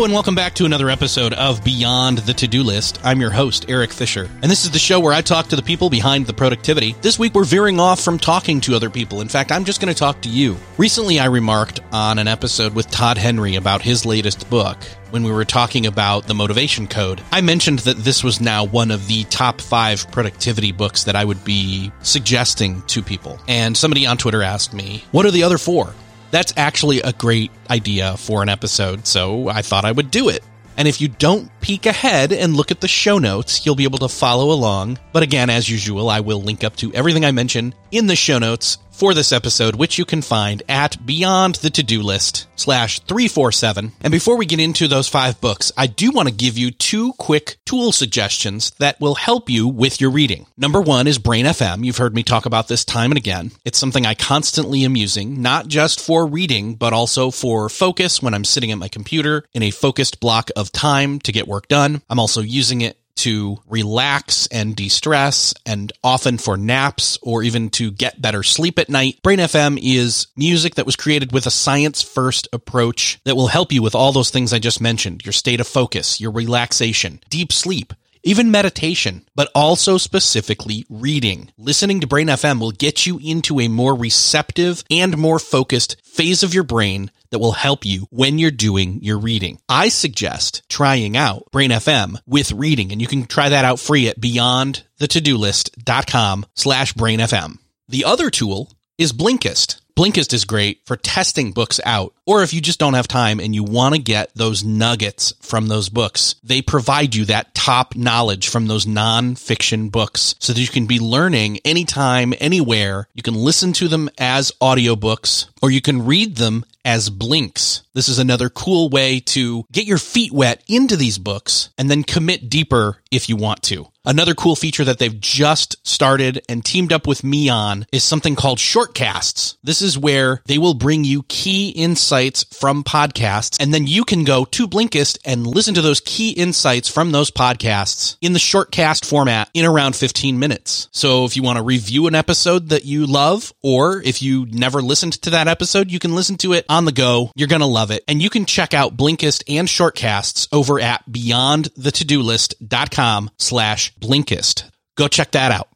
And 0.00 0.14
welcome 0.14 0.34
back 0.34 0.54
to 0.54 0.64
another 0.64 0.88
episode 0.88 1.34
of 1.34 1.62
Beyond 1.62 2.18
the 2.18 2.32
To-Do 2.32 2.62
List. 2.62 2.98
I'm 3.04 3.20
your 3.20 3.30
host, 3.30 3.68
Erik 3.68 3.92
Fisher, 3.92 4.30
and 4.42 4.50
this 4.50 4.64
is 4.64 4.70
the 4.70 4.78
show 4.78 4.98
where 4.98 5.12
I 5.12 5.20
talk 5.20 5.48
to 5.48 5.56
the 5.56 5.62
people 5.62 5.90
behind 5.90 6.26
the 6.26 6.32
productivity. 6.32 6.96
This 7.02 7.18
week 7.18 7.34
we're 7.34 7.44
veering 7.44 7.78
off 7.78 8.00
from 8.00 8.18
talking 8.18 8.62
to 8.62 8.74
other 8.74 8.88
people. 8.88 9.20
In 9.20 9.28
fact, 9.28 9.52
I'm 9.52 9.66
just 9.66 9.78
going 9.78 9.92
to 9.92 9.98
talk 9.98 10.22
to 10.22 10.30
you. 10.30 10.56
Recently 10.78 11.20
I 11.20 11.26
remarked 11.26 11.80
on 11.92 12.18
an 12.18 12.28
episode 12.28 12.74
with 12.74 12.90
Todd 12.90 13.18
Henry 13.18 13.56
about 13.56 13.82
his 13.82 14.06
latest 14.06 14.48
book. 14.48 14.78
When 15.10 15.22
we 15.22 15.32
were 15.32 15.44
talking 15.44 15.84
about 15.84 16.26
the 16.26 16.34
motivation 16.34 16.88
code, 16.88 17.20
I 17.30 17.42
mentioned 17.42 17.80
that 17.80 17.98
this 17.98 18.24
was 18.24 18.40
now 18.40 18.64
one 18.64 18.90
of 18.90 19.06
the 19.06 19.24
top 19.24 19.60
five 19.60 20.10
productivity 20.10 20.72
books 20.72 21.04
that 21.04 21.14
I 21.14 21.26
would 21.26 21.44
be 21.44 21.92
suggesting 22.00 22.80
to 22.86 23.02
people. 23.02 23.38
And 23.46 23.76
somebody 23.76 24.06
on 24.06 24.16
Twitter 24.16 24.42
asked 24.42 24.72
me, 24.72 25.04
what 25.12 25.26
are 25.26 25.30
the 25.30 25.42
other 25.42 25.58
four? 25.58 25.92
That's 26.30 26.52
actually 26.56 27.00
a 27.00 27.12
great 27.12 27.50
idea 27.68 28.16
for 28.16 28.42
an 28.42 28.48
episode, 28.48 29.06
so 29.06 29.48
I 29.48 29.62
thought 29.62 29.84
I 29.84 29.92
would 29.92 30.10
do 30.10 30.28
it. 30.28 30.42
And 30.76 30.88
if 30.88 31.00
you 31.00 31.08
don't 31.08 31.50
peek 31.60 31.84
ahead 31.84 32.32
and 32.32 32.56
look 32.56 32.70
at 32.70 32.80
the 32.80 32.88
show 32.88 33.18
notes, 33.18 33.66
you'll 33.66 33.74
be 33.74 33.84
able 33.84 33.98
to 33.98 34.08
follow 34.08 34.50
along. 34.52 34.98
But 35.12 35.22
again, 35.22 35.50
as 35.50 35.68
usual, 35.68 36.08
I 36.08 36.20
will 36.20 36.40
link 36.40 36.64
up 36.64 36.76
to 36.76 36.92
everything 36.94 37.24
I 37.24 37.32
mention 37.32 37.74
in 37.90 38.06
the 38.06 38.16
show 38.16 38.38
notes 38.38 38.78
for 39.00 39.14
this 39.14 39.32
episode, 39.32 39.76
which 39.76 39.96
you 39.96 40.04
can 40.04 40.20
find 40.20 40.62
at 40.68 41.04
Beyond 41.06 41.54
the 41.56 41.70
To-Do 41.70 42.02
List 42.02 42.46
slash 42.54 43.00
347. 43.00 43.92
And 44.02 44.12
before 44.12 44.36
we 44.36 44.44
get 44.44 44.60
into 44.60 44.88
those 44.88 45.08
five 45.08 45.40
books, 45.40 45.72
I 45.74 45.86
do 45.86 46.10
want 46.10 46.28
to 46.28 46.34
give 46.34 46.58
you 46.58 46.70
two 46.70 47.14
quick 47.14 47.56
tool 47.64 47.92
suggestions 47.92 48.72
that 48.72 49.00
will 49.00 49.14
help 49.14 49.48
you 49.48 49.66
with 49.66 50.02
your 50.02 50.10
reading. 50.10 50.44
Number 50.58 50.82
one 50.82 51.06
is 51.06 51.16
Brain 51.16 51.46
FM. 51.46 51.82
You've 51.82 51.96
heard 51.96 52.14
me 52.14 52.22
talk 52.22 52.44
about 52.44 52.68
this 52.68 52.84
time 52.84 53.10
and 53.10 53.16
again. 53.16 53.52
It's 53.64 53.78
something 53.78 54.04
I 54.04 54.14
constantly 54.14 54.84
am 54.84 54.96
using, 54.96 55.40
not 55.40 55.66
just 55.66 55.98
for 55.98 56.26
reading, 56.26 56.74
but 56.74 56.92
also 56.92 57.30
for 57.30 57.70
focus 57.70 58.22
when 58.22 58.34
I'm 58.34 58.44
sitting 58.44 58.70
at 58.70 58.76
my 58.76 58.88
computer 58.88 59.44
in 59.54 59.62
a 59.62 59.70
focused 59.70 60.20
block 60.20 60.50
of 60.56 60.72
time 60.72 61.20
to 61.20 61.32
get 61.32 61.48
work 61.48 61.68
done. 61.68 62.02
I'm 62.10 62.20
also 62.20 62.42
using 62.42 62.82
it 62.82 62.99
to 63.20 63.58
relax 63.68 64.46
and 64.48 64.74
de-stress 64.74 65.54
and 65.66 65.92
often 66.02 66.38
for 66.38 66.56
naps 66.56 67.18
or 67.22 67.42
even 67.42 67.70
to 67.70 67.90
get 67.90 68.20
better 68.20 68.42
sleep 68.42 68.78
at 68.78 68.88
night. 68.88 69.20
Brain 69.22 69.38
FM 69.38 69.78
is 69.82 70.26
music 70.36 70.76
that 70.76 70.86
was 70.86 70.96
created 70.96 71.32
with 71.32 71.46
a 71.46 71.50
science 71.50 72.02
first 72.02 72.48
approach 72.52 73.20
that 73.24 73.36
will 73.36 73.48
help 73.48 73.72
you 73.72 73.82
with 73.82 73.94
all 73.94 74.12
those 74.12 74.30
things 74.30 74.52
I 74.52 74.58
just 74.58 74.80
mentioned, 74.80 75.24
your 75.24 75.32
state 75.32 75.60
of 75.60 75.66
focus, 75.66 76.20
your 76.20 76.30
relaxation, 76.30 77.20
deep 77.28 77.52
sleep, 77.52 77.92
even 78.22 78.50
meditation, 78.50 79.26
but 79.34 79.50
also 79.54 79.96
specifically 79.98 80.84
reading. 80.88 81.52
Listening 81.56 82.00
to 82.00 82.06
Brain 82.06 82.28
FM 82.28 82.60
will 82.60 82.72
get 82.72 83.06
you 83.06 83.18
into 83.22 83.60
a 83.60 83.68
more 83.68 83.94
receptive 83.94 84.84
and 84.90 85.16
more 85.16 85.38
focused 85.38 85.96
phase 86.04 86.42
of 86.42 86.52
your 86.54 86.64
brain 86.64 87.10
that 87.30 87.38
will 87.38 87.52
help 87.52 87.84
you 87.84 88.06
when 88.10 88.38
you're 88.38 88.50
doing 88.50 89.02
your 89.02 89.18
reading. 89.18 89.60
I 89.68 89.88
suggest 89.88 90.62
trying 90.68 91.16
out 91.16 91.44
Brain 91.52 91.70
FM 91.70 92.16
with 92.26 92.50
reading, 92.52 92.92
and 92.92 93.00
you 93.00 93.06
can 93.06 93.24
try 93.26 93.48
that 93.48 93.64
out 93.64 93.80
free 93.80 94.08
at 94.08 94.20
beyondthetodolist.com 94.20 96.46
slash 96.54 96.92
brain 96.92 97.20
FM. 97.20 97.56
The 97.88 98.04
other 98.04 98.28
tool 98.30 98.72
is 98.98 99.12
Blinkist. 99.12 99.80
Blinkist 99.96 100.32
is 100.32 100.44
great 100.44 100.80
for 100.86 100.96
testing 100.96 101.52
books 101.52 101.80
out, 101.84 102.14
or 102.26 102.42
if 102.42 102.52
you 102.52 102.60
just 102.60 102.78
don't 102.78 102.94
have 102.94 103.08
time 103.08 103.40
and 103.40 103.54
you 103.54 103.64
want 103.64 103.94
to 103.94 104.00
get 104.00 104.34
those 104.34 104.64
nuggets 104.64 105.32
from 105.40 105.68
those 105.68 105.88
books, 105.88 106.36
they 106.42 106.62
provide 106.62 107.14
you 107.14 107.24
that 107.26 107.54
top 107.54 107.94
knowledge 107.96 108.48
from 108.48 108.66
those 108.66 108.86
non-fiction 108.86 109.88
books 109.88 110.34
so 110.38 110.52
that 110.52 110.60
you 110.60 110.68
can 110.68 110.86
be 110.86 110.98
learning 110.98 111.58
anytime, 111.64 112.34
anywhere. 112.40 113.08
You 113.14 113.22
can 113.22 113.34
listen 113.34 113.72
to 113.74 113.88
them 113.88 114.08
as 114.18 114.52
audiobooks 114.60 115.48
or 115.62 115.70
you 115.70 115.80
can 115.80 116.06
read 116.06 116.36
them 116.36 116.64
as 116.84 117.10
blinks. 117.10 117.82
This 117.94 118.08
is 118.08 118.18
another 118.18 118.48
cool 118.48 118.88
way 118.88 119.20
to 119.20 119.64
get 119.72 119.86
your 119.86 119.98
feet 119.98 120.32
wet 120.32 120.62
into 120.68 120.96
these 120.96 121.18
books 121.18 121.70
and 121.76 121.90
then 121.90 122.04
commit 122.04 122.48
deeper 122.48 122.98
if 123.10 123.28
you 123.28 123.36
want 123.36 123.62
to. 123.64 123.86
Another 124.04 124.34
cool 124.34 124.56
feature 124.56 124.84
that 124.84 124.98
they've 124.98 125.20
just 125.20 125.76
started 125.86 126.40
and 126.48 126.64
teamed 126.64 126.90
up 126.90 127.06
with 127.06 127.22
me 127.22 127.50
on 127.50 127.84
is 127.92 128.02
something 128.02 128.34
called 128.34 128.58
shortcasts. 128.58 129.56
This 129.62 129.82
is 129.82 129.98
where 129.98 130.40
they 130.46 130.56
will 130.56 130.72
bring 130.72 131.04
you 131.04 131.22
key 131.24 131.68
insights 131.70 132.44
from 132.44 132.82
podcasts 132.82 133.60
and 133.60 133.74
then 133.74 133.86
you 133.86 134.04
can 134.04 134.24
go 134.24 134.46
to 134.46 134.66
Blinkist 134.66 135.18
and 135.24 135.46
listen 135.46 135.74
to 135.74 135.82
those 135.82 136.00
key 136.00 136.30
insights 136.30 136.88
from 136.88 137.12
those 137.12 137.30
podcasts 137.30 138.16
in 138.22 138.32
the 138.32 138.38
shortcast 138.38 139.04
format 139.04 139.50
in 139.52 139.66
around 139.66 139.94
15 139.96 140.38
minutes. 140.38 140.88
So 140.92 141.24
if 141.26 141.36
you 141.36 141.42
want 141.42 141.58
to 141.58 141.62
review 141.62 142.06
an 142.06 142.14
episode 142.14 142.70
that 142.70 142.86
you 142.86 143.06
love 143.06 143.52
or 143.62 144.00
if 144.00 144.22
you 144.22 144.46
never 144.46 144.80
listened 144.80 145.20
to 145.22 145.30
that 145.30 145.48
episode, 145.48 145.90
you 145.90 145.98
can 145.98 146.14
listen 146.14 146.36
to 146.38 146.54
it 146.54 146.64
on 146.68 146.86
the 146.86 146.92
go. 146.92 147.32
You're 147.36 147.48
going 147.48 147.60
to 147.60 147.66
love 147.66 147.79
it. 147.90 148.04
And 148.06 148.20
you 148.20 148.28
can 148.28 148.44
check 148.44 148.74
out 148.74 148.98
Blinkist 148.98 149.44
and 149.48 149.66
shortcasts 149.66 150.46
over 150.52 150.78
at 150.78 151.10
beyondthetodolist.com 151.10 153.30
slash 153.38 153.94
Blinkist. 153.96 154.70
Go 154.96 155.08
check 155.08 155.30
that 155.30 155.52
out. 155.52 155.68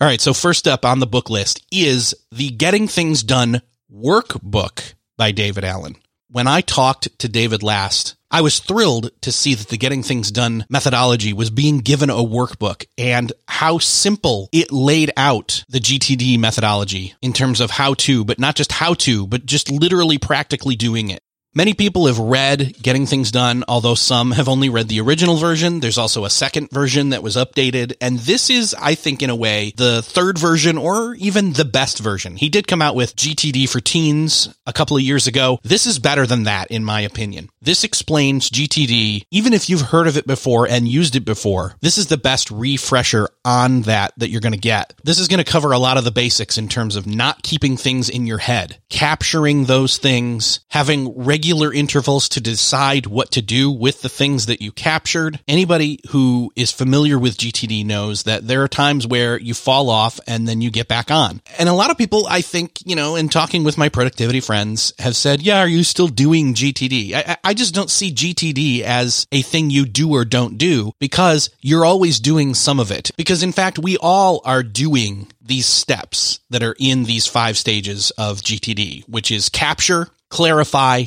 All 0.00 0.06
right. 0.06 0.20
So 0.20 0.34
first 0.34 0.68
up 0.68 0.84
on 0.84 1.00
the 1.00 1.06
book 1.06 1.30
list 1.30 1.64
is 1.72 2.14
the 2.30 2.50
Getting 2.50 2.88
Things 2.88 3.22
Done 3.22 3.62
workbook 3.90 4.92
by 5.16 5.32
David 5.32 5.64
Allen. 5.64 5.96
When 6.28 6.46
I 6.46 6.60
talked 6.60 7.18
to 7.20 7.28
David 7.28 7.62
last, 7.62 8.16
I 8.30 8.40
was 8.40 8.58
thrilled 8.58 9.10
to 9.22 9.30
see 9.30 9.54
that 9.54 9.68
the 9.68 9.78
Getting 9.78 10.02
Things 10.02 10.30
Done 10.30 10.66
methodology 10.68 11.32
was 11.32 11.48
being 11.48 11.78
given 11.78 12.10
a 12.10 12.14
workbook 12.14 12.84
and 12.98 13.32
how 13.46 13.78
simple 13.78 14.48
it 14.52 14.72
laid 14.72 15.12
out 15.16 15.64
the 15.68 15.78
GTD 15.78 16.38
methodology 16.38 17.14
in 17.22 17.32
terms 17.32 17.60
of 17.60 17.70
how 17.70 17.94
to, 17.94 18.24
but 18.24 18.38
not 18.38 18.56
just 18.56 18.72
how 18.72 18.94
to, 18.94 19.26
but 19.26 19.46
just 19.46 19.70
literally 19.70 20.18
practically 20.18 20.74
doing 20.74 21.10
it. 21.10 21.20
Many 21.56 21.72
people 21.72 22.06
have 22.06 22.18
read 22.18 22.82
Getting 22.82 23.06
Things 23.06 23.30
Done, 23.30 23.64
although 23.66 23.94
some 23.94 24.32
have 24.32 24.46
only 24.46 24.68
read 24.68 24.88
the 24.88 25.00
original 25.00 25.38
version. 25.38 25.80
There's 25.80 25.96
also 25.96 26.26
a 26.26 26.28
second 26.28 26.70
version 26.70 27.08
that 27.08 27.22
was 27.22 27.34
updated. 27.34 27.94
And 27.98 28.18
this 28.18 28.50
is, 28.50 28.76
I 28.78 28.94
think, 28.94 29.22
in 29.22 29.30
a 29.30 29.34
way, 29.34 29.72
the 29.74 30.02
third 30.02 30.36
version 30.36 30.76
or 30.76 31.14
even 31.14 31.54
the 31.54 31.64
best 31.64 31.98
version. 31.98 32.36
He 32.36 32.50
did 32.50 32.68
come 32.68 32.82
out 32.82 32.94
with 32.94 33.16
GTD 33.16 33.70
for 33.70 33.80
teens 33.80 34.54
a 34.66 34.72
couple 34.74 34.98
of 34.98 35.02
years 35.02 35.26
ago. 35.26 35.58
This 35.62 35.86
is 35.86 35.98
better 35.98 36.26
than 36.26 36.42
that, 36.42 36.70
in 36.70 36.84
my 36.84 37.00
opinion. 37.00 37.48
This 37.62 37.84
explains 37.84 38.50
GTD, 38.50 39.24
even 39.30 39.54
if 39.54 39.70
you've 39.70 39.80
heard 39.80 40.08
of 40.08 40.18
it 40.18 40.26
before 40.26 40.68
and 40.68 40.86
used 40.86 41.16
it 41.16 41.24
before. 41.24 41.76
This 41.80 41.96
is 41.96 42.08
the 42.08 42.18
best 42.18 42.50
refresher 42.50 43.30
on 43.46 43.80
that 43.82 44.12
that 44.18 44.28
you're 44.28 44.42
going 44.42 44.52
to 44.52 44.58
get. 44.58 44.92
This 45.04 45.18
is 45.18 45.26
going 45.26 45.42
to 45.42 45.50
cover 45.50 45.72
a 45.72 45.78
lot 45.78 45.96
of 45.96 46.04
the 46.04 46.10
basics 46.10 46.58
in 46.58 46.68
terms 46.68 46.96
of 46.96 47.06
not 47.06 47.42
keeping 47.42 47.78
things 47.78 48.10
in 48.10 48.26
your 48.26 48.36
head, 48.36 48.76
capturing 48.90 49.64
those 49.64 49.96
things, 49.96 50.60
having 50.68 51.16
regular 51.16 51.45
regular 51.46 51.72
intervals 51.72 52.28
to 52.28 52.40
decide 52.40 53.06
what 53.06 53.30
to 53.30 53.40
do 53.40 53.70
with 53.70 54.02
the 54.02 54.08
things 54.08 54.46
that 54.46 54.60
you 54.60 54.72
captured. 54.72 55.38
Anybody 55.46 56.00
who 56.08 56.50
is 56.56 56.72
familiar 56.72 57.20
with 57.20 57.36
GTD 57.36 57.86
knows 57.86 58.24
that 58.24 58.48
there 58.48 58.64
are 58.64 58.68
times 58.68 59.06
where 59.06 59.38
you 59.38 59.54
fall 59.54 59.88
off 59.88 60.18
and 60.26 60.48
then 60.48 60.60
you 60.60 60.72
get 60.72 60.88
back 60.88 61.08
on. 61.08 61.40
And 61.56 61.68
a 61.68 61.72
lot 61.72 61.92
of 61.92 61.98
people, 61.98 62.26
I 62.28 62.40
think, 62.40 62.80
you 62.84 62.96
know, 62.96 63.14
in 63.14 63.28
talking 63.28 63.62
with 63.62 63.78
my 63.78 63.88
productivity 63.88 64.40
friends 64.40 64.92
have 64.98 65.14
said, 65.14 65.40
yeah, 65.40 65.60
are 65.60 65.68
you 65.68 65.84
still 65.84 66.08
doing 66.08 66.52
GTD? 66.52 67.14
I, 67.14 67.36
I 67.44 67.54
just 67.54 67.74
don't 67.74 67.90
see 67.90 68.12
GTD 68.12 68.80
as 68.80 69.28
a 69.30 69.42
thing 69.42 69.70
you 69.70 69.86
do 69.86 70.10
or 70.14 70.24
don't 70.24 70.58
do 70.58 70.90
because 70.98 71.50
you're 71.60 71.84
always 71.84 72.18
doing 72.18 72.54
some 72.54 72.80
of 72.80 72.90
it. 72.90 73.12
Because 73.16 73.44
in 73.44 73.52
fact, 73.52 73.78
we 73.78 73.96
all 73.98 74.40
are 74.44 74.64
doing 74.64 75.28
these 75.40 75.66
steps 75.66 76.40
that 76.50 76.64
are 76.64 76.74
in 76.80 77.04
these 77.04 77.28
five 77.28 77.56
stages 77.56 78.10
of 78.18 78.40
GTD, 78.40 79.08
which 79.08 79.30
is 79.30 79.48
capture, 79.48 80.08
clarify, 80.28 81.04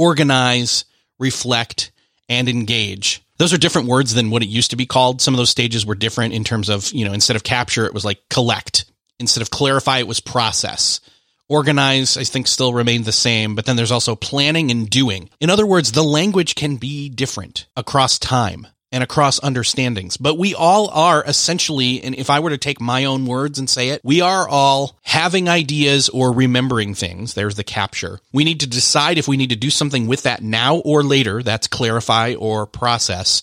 organize, 0.00 0.86
reflect, 1.18 1.92
and 2.26 2.48
engage. 2.48 3.22
Those 3.36 3.52
are 3.52 3.58
different 3.58 3.88
words 3.88 4.14
than 4.14 4.30
what 4.30 4.42
it 4.42 4.48
used 4.48 4.70
to 4.70 4.76
be 4.76 4.86
called. 4.86 5.20
Some 5.20 5.34
of 5.34 5.38
those 5.38 5.50
stages 5.50 5.84
were 5.84 5.94
different 5.94 6.32
in 6.32 6.42
terms 6.42 6.70
of, 6.70 6.90
you 6.92 7.04
know, 7.04 7.12
instead 7.12 7.36
of 7.36 7.42
capture, 7.42 7.84
it 7.84 7.92
was 7.92 8.04
like 8.04 8.18
collect. 8.30 8.86
Instead 9.18 9.42
of 9.42 9.50
clarify, 9.50 9.98
it 9.98 10.08
was 10.08 10.18
process. 10.18 11.00
Organize, 11.48 12.16
I 12.16 12.24
think, 12.24 12.46
still 12.46 12.72
remained 12.72 13.04
the 13.04 13.12
same, 13.12 13.54
but 13.54 13.66
then 13.66 13.76
there's 13.76 13.92
also 13.92 14.16
planning 14.16 14.70
and 14.70 14.88
doing. 14.88 15.28
In 15.38 15.50
other 15.50 15.66
words, 15.66 15.92
the 15.92 16.02
language 16.02 16.54
can 16.54 16.76
be 16.76 17.10
different 17.10 17.66
across 17.76 18.18
time 18.18 18.66
and 18.92 19.02
across 19.04 19.42
understandings. 19.42 20.16
But 20.16 20.38
we 20.38 20.54
all 20.54 20.88
are 20.88 21.24
essentially, 21.24 22.02
and 22.02 22.14
if 22.14 22.28
I 22.30 22.40
were 22.40 22.50
to 22.50 22.58
take 22.58 22.80
my 22.80 23.04
own 23.04 23.26
words 23.26 23.58
and 23.58 23.70
say 23.70 23.90
it, 23.90 24.00
we 24.04 24.20
are 24.20 24.48
all 24.48 24.98
having 25.02 25.48
ideas 25.48 26.08
or 26.08 26.32
remembering 26.32 26.94
things. 26.94 27.34
There's 27.34 27.54
the 27.54 27.64
capture. 27.64 28.20
We 28.32 28.44
need 28.44 28.60
to 28.60 28.66
decide 28.66 29.18
if 29.18 29.28
we 29.28 29.36
need 29.36 29.50
to 29.50 29.56
do 29.56 29.70
something 29.70 30.06
with 30.06 30.24
that 30.24 30.42
now 30.42 30.78
or 30.78 31.02
later. 31.02 31.42
That's 31.42 31.68
clarify 31.68 32.34
or 32.34 32.66
process. 32.66 33.42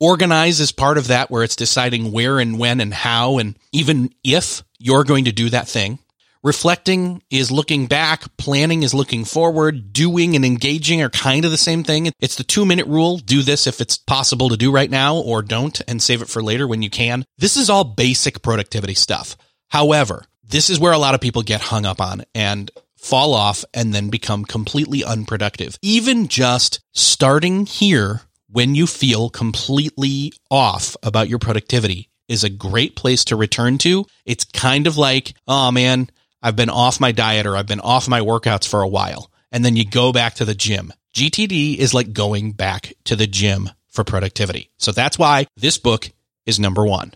Organize 0.00 0.60
is 0.60 0.72
part 0.72 0.96
of 0.96 1.08
that 1.08 1.30
where 1.30 1.42
it's 1.42 1.56
deciding 1.56 2.12
where 2.12 2.38
and 2.38 2.58
when 2.58 2.80
and 2.80 2.94
how 2.94 3.38
and 3.38 3.56
even 3.72 4.14
if 4.22 4.62
you're 4.78 5.04
going 5.04 5.24
to 5.24 5.32
do 5.32 5.50
that 5.50 5.68
thing. 5.68 5.98
Reflecting 6.44 7.22
is 7.30 7.50
looking 7.50 7.86
back, 7.86 8.24
planning 8.36 8.84
is 8.84 8.94
looking 8.94 9.24
forward, 9.24 9.92
doing 9.92 10.36
and 10.36 10.44
engaging 10.44 11.02
are 11.02 11.10
kind 11.10 11.44
of 11.44 11.50
the 11.50 11.58
same 11.58 11.82
thing. 11.82 12.12
It's 12.20 12.36
the 12.36 12.44
two 12.44 12.64
minute 12.64 12.86
rule. 12.86 13.18
Do 13.18 13.42
this 13.42 13.66
if 13.66 13.80
it's 13.80 13.96
possible 13.96 14.48
to 14.48 14.56
do 14.56 14.70
right 14.70 14.90
now 14.90 15.16
or 15.16 15.42
don't 15.42 15.80
and 15.88 16.00
save 16.00 16.22
it 16.22 16.28
for 16.28 16.42
later 16.42 16.68
when 16.68 16.82
you 16.82 16.90
can. 16.90 17.24
This 17.38 17.56
is 17.56 17.68
all 17.68 17.82
basic 17.82 18.40
productivity 18.42 18.94
stuff. 18.94 19.36
However, 19.68 20.24
this 20.44 20.70
is 20.70 20.78
where 20.78 20.92
a 20.92 20.98
lot 20.98 21.14
of 21.14 21.20
people 21.20 21.42
get 21.42 21.60
hung 21.60 21.84
up 21.84 22.00
on 22.00 22.22
and 22.34 22.70
fall 22.96 23.34
off 23.34 23.64
and 23.74 23.92
then 23.92 24.08
become 24.08 24.44
completely 24.44 25.02
unproductive. 25.02 25.76
Even 25.82 26.28
just 26.28 26.80
starting 26.94 27.66
here 27.66 28.22
when 28.48 28.74
you 28.74 28.86
feel 28.86 29.28
completely 29.28 30.32
off 30.50 30.96
about 31.02 31.28
your 31.28 31.38
productivity 31.38 32.08
is 32.28 32.44
a 32.44 32.50
great 32.50 32.94
place 32.94 33.24
to 33.24 33.36
return 33.36 33.78
to. 33.78 34.06
It's 34.24 34.44
kind 34.44 34.86
of 34.86 34.96
like, 34.96 35.34
oh 35.46 35.70
man, 35.70 36.10
I've 36.42 36.56
been 36.56 36.70
off 36.70 37.00
my 37.00 37.12
diet 37.12 37.46
or 37.46 37.56
I've 37.56 37.66
been 37.66 37.80
off 37.80 38.08
my 38.08 38.20
workouts 38.20 38.68
for 38.68 38.82
a 38.82 38.88
while. 38.88 39.30
And 39.50 39.64
then 39.64 39.76
you 39.76 39.84
go 39.84 40.12
back 40.12 40.34
to 40.34 40.44
the 40.44 40.54
gym. 40.54 40.92
GTD 41.14 41.76
is 41.76 41.94
like 41.94 42.12
going 42.12 42.52
back 42.52 42.92
to 43.04 43.16
the 43.16 43.26
gym 43.26 43.70
for 43.88 44.04
productivity. 44.04 44.70
So 44.76 44.92
that's 44.92 45.18
why 45.18 45.46
this 45.56 45.78
book 45.78 46.10
is 46.46 46.60
number 46.60 46.84
one. 46.84 47.12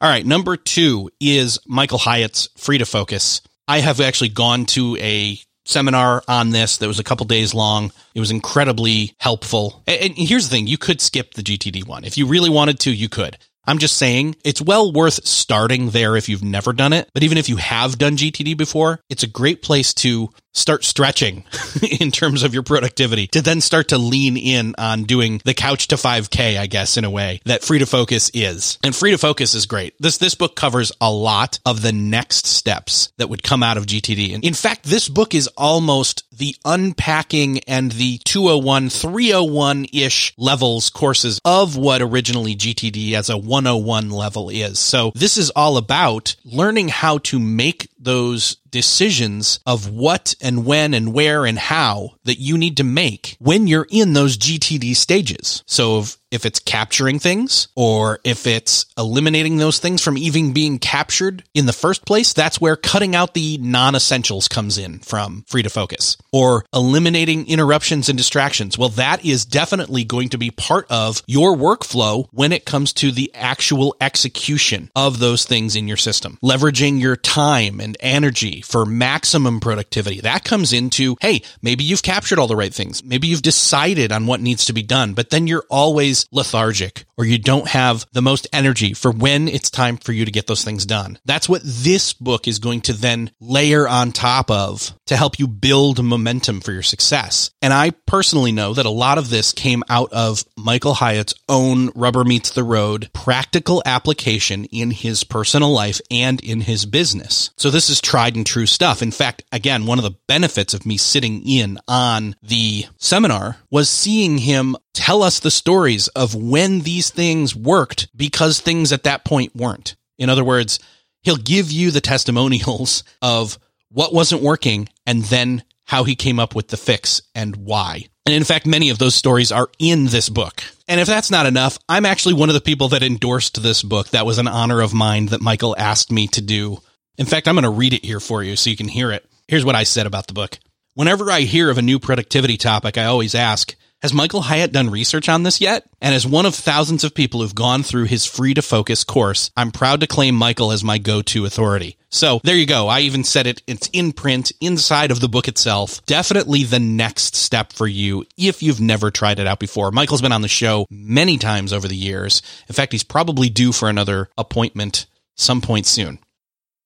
All 0.00 0.10
right. 0.10 0.26
Number 0.26 0.56
two 0.56 1.10
is 1.20 1.58
Michael 1.66 1.98
Hyatt's 1.98 2.48
Free 2.56 2.78
to 2.78 2.86
Focus. 2.86 3.42
I 3.68 3.80
have 3.80 4.00
actually 4.00 4.30
gone 4.30 4.66
to 4.66 4.96
a 4.96 5.38
seminar 5.64 6.22
on 6.28 6.50
this 6.50 6.78
that 6.78 6.88
was 6.88 6.98
a 6.98 7.04
couple 7.04 7.24
days 7.26 7.54
long. 7.54 7.92
It 8.14 8.20
was 8.20 8.30
incredibly 8.30 9.14
helpful. 9.18 9.82
And 9.86 10.12
here's 10.14 10.48
the 10.48 10.56
thing. 10.56 10.66
You 10.66 10.78
could 10.78 11.00
skip 11.00 11.34
the 11.34 11.42
GTD 11.42 11.86
one. 11.86 12.04
If 12.04 12.18
you 12.18 12.26
really 12.26 12.50
wanted 12.50 12.80
to, 12.80 12.92
you 12.92 13.08
could. 13.08 13.38
I'm 13.66 13.78
just 13.78 13.96
saying 13.96 14.36
it's 14.44 14.60
well 14.62 14.92
worth 14.92 15.26
starting 15.26 15.90
there 15.90 16.16
if 16.16 16.28
you've 16.28 16.44
never 16.44 16.72
done 16.72 16.92
it. 16.92 17.08
But 17.14 17.22
even 17.22 17.38
if 17.38 17.48
you 17.48 17.56
have 17.56 17.98
done 17.98 18.16
GTD 18.16 18.56
before, 18.56 19.00
it's 19.08 19.22
a 19.22 19.28
great 19.28 19.62
place 19.62 19.94
to 19.94 20.30
start 20.54 20.84
stretching 20.84 21.44
in 22.00 22.10
terms 22.10 22.42
of 22.42 22.54
your 22.54 22.62
productivity 22.62 23.26
to 23.26 23.42
then 23.42 23.60
start 23.60 23.88
to 23.88 23.98
lean 23.98 24.36
in 24.36 24.74
on 24.78 25.02
doing 25.02 25.40
the 25.44 25.52
couch 25.52 25.88
to 25.88 25.96
5k 25.96 26.58
i 26.58 26.66
guess 26.66 26.96
in 26.96 27.04
a 27.04 27.10
way 27.10 27.40
that 27.44 27.62
free 27.62 27.80
to 27.80 27.86
focus 27.86 28.30
is. 28.32 28.78
And 28.84 28.94
free 28.94 29.10
to 29.10 29.18
focus 29.18 29.54
is 29.54 29.66
great. 29.66 29.94
This 29.98 30.18
this 30.18 30.34
book 30.34 30.54
covers 30.54 30.92
a 31.00 31.10
lot 31.10 31.58
of 31.66 31.82
the 31.82 31.92
next 31.92 32.46
steps 32.46 33.12
that 33.18 33.28
would 33.28 33.42
come 33.42 33.62
out 33.62 33.76
of 33.76 33.86
gtd 33.86 34.34
and 34.34 34.44
in 34.44 34.54
fact 34.54 34.84
this 34.84 35.08
book 35.08 35.34
is 35.34 35.48
almost 35.56 36.24
the 36.30 36.54
unpacking 36.64 37.60
and 37.60 37.92
the 37.92 38.18
201 38.24 38.90
301 38.90 39.86
ish 39.92 40.34
levels 40.38 40.90
courses 40.90 41.40
of 41.44 41.76
what 41.76 42.00
originally 42.00 42.54
gtd 42.54 43.12
as 43.12 43.28
a 43.28 43.36
101 43.54 44.10
level 44.10 44.48
is. 44.48 44.80
So 44.80 45.12
this 45.14 45.36
is 45.36 45.50
all 45.50 45.76
about 45.76 46.34
learning 46.44 46.88
how 46.88 47.18
to 47.18 47.38
make 47.38 47.88
those 48.00 48.56
decisions 48.74 49.60
of 49.66 49.88
what 49.88 50.34
and 50.40 50.66
when 50.66 50.94
and 50.94 51.14
where 51.14 51.46
and 51.46 51.56
how 51.56 52.10
that 52.24 52.40
you 52.40 52.58
need 52.58 52.76
to 52.78 52.82
make 52.82 53.36
when 53.38 53.68
you're 53.68 53.86
in 53.88 54.14
those 54.14 54.36
GTD 54.36 54.96
stages. 54.96 55.62
So 55.64 56.00
if, 56.00 56.18
if 56.32 56.44
it's 56.44 56.58
capturing 56.58 57.20
things 57.20 57.68
or 57.76 58.18
if 58.24 58.48
it's 58.48 58.86
eliminating 58.98 59.58
those 59.58 59.78
things 59.78 60.02
from 60.02 60.18
even 60.18 60.52
being 60.52 60.80
captured 60.80 61.44
in 61.54 61.66
the 61.66 61.72
first 61.72 62.04
place, 62.04 62.32
that's 62.32 62.60
where 62.60 62.74
cutting 62.74 63.14
out 63.14 63.34
the 63.34 63.58
non-essentials 63.58 64.48
comes 64.48 64.76
in 64.76 64.98
from 64.98 65.44
free 65.46 65.62
to 65.62 65.70
focus 65.70 66.16
or 66.32 66.64
eliminating 66.74 67.46
interruptions 67.46 68.08
and 68.08 68.18
distractions. 68.18 68.76
Well, 68.76 68.88
that 68.90 69.24
is 69.24 69.44
definitely 69.44 70.02
going 70.02 70.30
to 70.30 70.38
be 70.38 70.50
part 70.50 70.90
of 70.90 71.22
your 71.28 71.54
workflow 71.54 72.26
when 72.32 72.52
it 72.52 72.64
comes 72.64 72.92
to 72.94 73.12
the 73.12 73.30
actual 73.34 73.94
execution 74.00 74.90
of 74.96 75.20
those 75.20 75.44
things 75.44 75.76
in 75.76 75.86
your 75.86 75.96
system, 75.96 76.38
leveraging 76.42 77.00
your 77.00 77.14
time 77.14 77.78
and 77.78 77.96
energy 78.00 78.63
for 78.64 78.84
maximum 78.86 79.60
productivity. 79.60 80.20
That 80.20 80.44
comes 80.44 80.72
into, 80.72 81.16
hey, 81.20 81.42
maybe 81.62 81.84
you've 81.84 82.02
captured 82.02 82.38
all 82.38 82.48
the 82.48 82.56
right 82.56 82.74
things. 82.74 83.04
Maybe 83.04 83.28
you've 83.28 83.42
decided 83.42 84.10
on 84.10 84.26
what 84.26 84.40
needs 84.40 84.66
to 84.66 84.72
be 84.72 84.82
done, 84.82 85.14
but 85.14 85.30
then 85.30 85.46
you're 85.46 85.64
always 85.70 86.26
lethargic 86.32 87.04
or 87.16 87.24
you 87.24 87.38
don't 87.38 87.68
have 87.68 88.06
the 88.12 88.22
most 88.22 88.46
energy 88.52 88.94
for 88.94 89.10
when 89.10 89.48
it's 89.48 89.70
time 89.70 89.96
for 89.96 90.12
you 90.12 90.24
to 90.24 90.30
get 90.30 90.46
those 90.46 90.64
things 90.64 90.86
done. 90.86 91.18
That's 91.24 91.48
what 91.48 91.62
this 91.64 92.12
book 92.12 92.48
is 92.48 92.58
going 92.58 92.82
to 92.82 92.92
then 92.92 93.30
layer 93.40 93.88
on 93.88 94.12
top 94.12 94.50
of 94.50 94.92
to 95.06 95.16
help 95.16 95.38
you 95.38 95.46
build 95.46 96.02
momentum 96.02 96.60
for 96.60 96.72
your 96.72 96.82
success. 96.82 97.50
And 97.62 97.72
I 97.72 97.90
personally 98.06 98.52
know 98.52 98.74
that 98.74 98.86
a 98.86 98.90
lot 98.90 99.18
of 99.18 99.30
this 99.30 99.52
came 99.52 99.82
out 99.88 100.12
of 100.12 100.44
Michael 100.56 100.94
Hyatt's 100.94 101.34
own 101.48 101.90
rubber 101.94 102.24
meets 102.24 102.50
the 102.50 102.64
road 102.64 103.10
practical 103.12 103.82
application 103.86 104.64
in 104.66 104.90
his 104.90 105.24
personal 105.24 105.72
life 105.72 106.00
and 106.10 106.40
in 106.40 106.60
his 106.60 106.86
business. 106.86 107.50
So 107.56 107.70
this 107.70 107.90
is 107.90 108.00
tried 108.00 108.36
and 108.36 108.46
true 108.46 108.66
stuff. 108.66 109.02
In 109.02 109.10
fact, 109.10 109.44
again, 109.52 109.86
one 109.86 109.98
of 109.98 110.04
the 110.04 110.16
benefits 110.26 110.74
of 110.74 110.86
me 110.86 110.96
sitting 110.96 111.46
in 111.46 111.78
on 111.88 112.36
the 112.42 112.86
seminar 112.98 113.56
was 113.70 113.88
seeing 113.88 114.38
him 114.38 114.76
tell 114.94 115.22
us 115.22 115.40
the 115.40 115.50
stories 115.50 116.08
of 116.08 116.34
when 116.34 116.80
these 116.80 117.10
things 117.10 117.54
worked 117.54 118.08
because 118.16 118.60
things 118.60 118.92
at 118.92 119.02
that 119.02 119.24
point 119.24 119.54
weren't. 119.54 119.96
In 120.18 120.30
other 120.30 120.44
words, 120.44 120.78
he'll 121.22 121.36
give 121.36 121.70
you 121.70 121.90
the 121.90 122.00
testimonials 122.00 123.04
of 123.22 123.58
what 123.90 124.14
wasn't 124.14 124.42
working 124.42 124.88
and 125.06 125.22
then 125.24 125.62
how 125.84 126.04
he 126.04 126.14
came 126.14 126.40
up 126.40 126.54
with 126.54 126.68
the 126.68 126.76
fix 126.76 127.20
and 127.34 127.56
why. 127.56 128.06
And 128.26 128.34
in 128.34 128.44
fact, 128.44 128.64
many 128.64 128.88
of 128.88 128.98
those 128.98 129.14
stories 129.14 129.52
are 129.52 129.68
in 129.78 130.06
this 130.06 130.30
book. 130.30 130.62
And 130.88 130.98
if 130.98 131.06
that's 131.06 131.30
not 131.30 131.44
enough, 131.44 131.78
I'm 131.88 132.06
actually 132.06 132.34
one 132.34 132.48
of 132.48 132.54
the 132.54 132.60
people 132.60 132.88
that 132.88 133.02
endorsed 133.02 133.62
this 133.62 133.82
book. 133.82 134.08
That 134.08 134.24
was 134.24 134.38
an 134.38 134.48
honor 134.48 134.80
of 134.80 134.94
mine 134.94 135.26
that 135.26 135.42
Michael 135.42 135.76
asked 135.78 136.10
me 136.10 136.26
to 136.28 136.40
do. 136.40 136.78
In 137.18 137.26
fact, 137.26 137.46
I'm 137.46 137.54
going 137.54 137.64
to 137.64 137.70
read 137.70 137.92
it 137.92 138.04
here 138.04 138.20
for 138.20 138.42
you 138.42 138.56
so 138.56 138.70
you 138.70 138.76
can 138.76 138.88
hear 138.88 139.12
it. 139.12 139.26
Here's 139.46 139.64
what 139.64 139.74
I 139.74 139.84
said 139.84 140.06
about 140.06 140.26
the 140.26 140.32
book. 140.32 140.58
Whenever 140.94 141.30
I 141.30 141.40
hear 141.40 141.70
of 141.70 141.76
a 141.76 141.82
new 141.82 141.98
productivity 141.98 142.56
topic, 142.56 142.96
I 142.96 143.04
always 143.04 143.34
ask, 143.34 143.74
has 144.04 144.12
Michael 144.12 144.42
Hyatt 144.42 144.70
done 144.70 144.90
research 144.90 145.30
on 145.30 145.44
this 145.44 145.62
yet? 145.62 145.88
And 146.02 146.14
as 146.14 146.26
one 146.26 146.44
of 146.44 146.54
thousands 146.54 147.04
of 147.04 147.14
people 147.14 147.40
who've 147.40 147.54
gone 147.54 147.82
through 147.82 148.04
his 148.04 148.26
free 148.26 148.52
to 148.52 148.60
focus 148.60 149.02
course, 149.02 149.50
I'm 149.56 149.70
proud 149.70 150.00
to 150.00 150.06
claim 150.06 150.34
Michael 150.34 150.72
as 150.72 150.84
my 150.84 150.98
go-to 150.98 151.46
authority. 151.46 151.96
So 152.10 152.38
there 152.44 152.54
you 152.54 152.66
go. 152.66 152.86
I 152.88 153.00
even 153.00 153.24
said 153.24 153.46
it. 153.46 153.62
It's 153.66 153.88
in 153.94 154.12
print 154.12 154.52
inside 154.60 155.10
of 155.10 155.20
the 155.20 155.28
book 155.30 155.48
itself. 155.48 156.04
Definitely 156.04 156.64
the 156.64 156.80
next 156.80 157.34
step 157.34 157.72
for 157.72 157.86
you 157.86 158.26
if 158.36 158.62
you've 158.62 158.78
never 158.78 159.10
tried 159.10 159.38
it 159.38 159.46
out 159.46 159.58
before. 159.58 159.90
Michael's 159.90 160.20
been 160.20 160.32
on 160.32 160.42
the 160.42 160.48
show 160.48 160.84
many 160.90 161.38
times 161.38 161.72
over 161.72 161.88
the 161.88 161.96
years. 161.96 162.42
In 162.68 162.74
fact, 162.74 162.92
he's 162.92 163.04
probably 163.04 163.48
due 163.48 163.72
for 163.72 163.88
another 163.88 164.28
appointment 164.36 165.06
some 165.34 165.62
point 165.62 165.86
soon. 165.86 166.18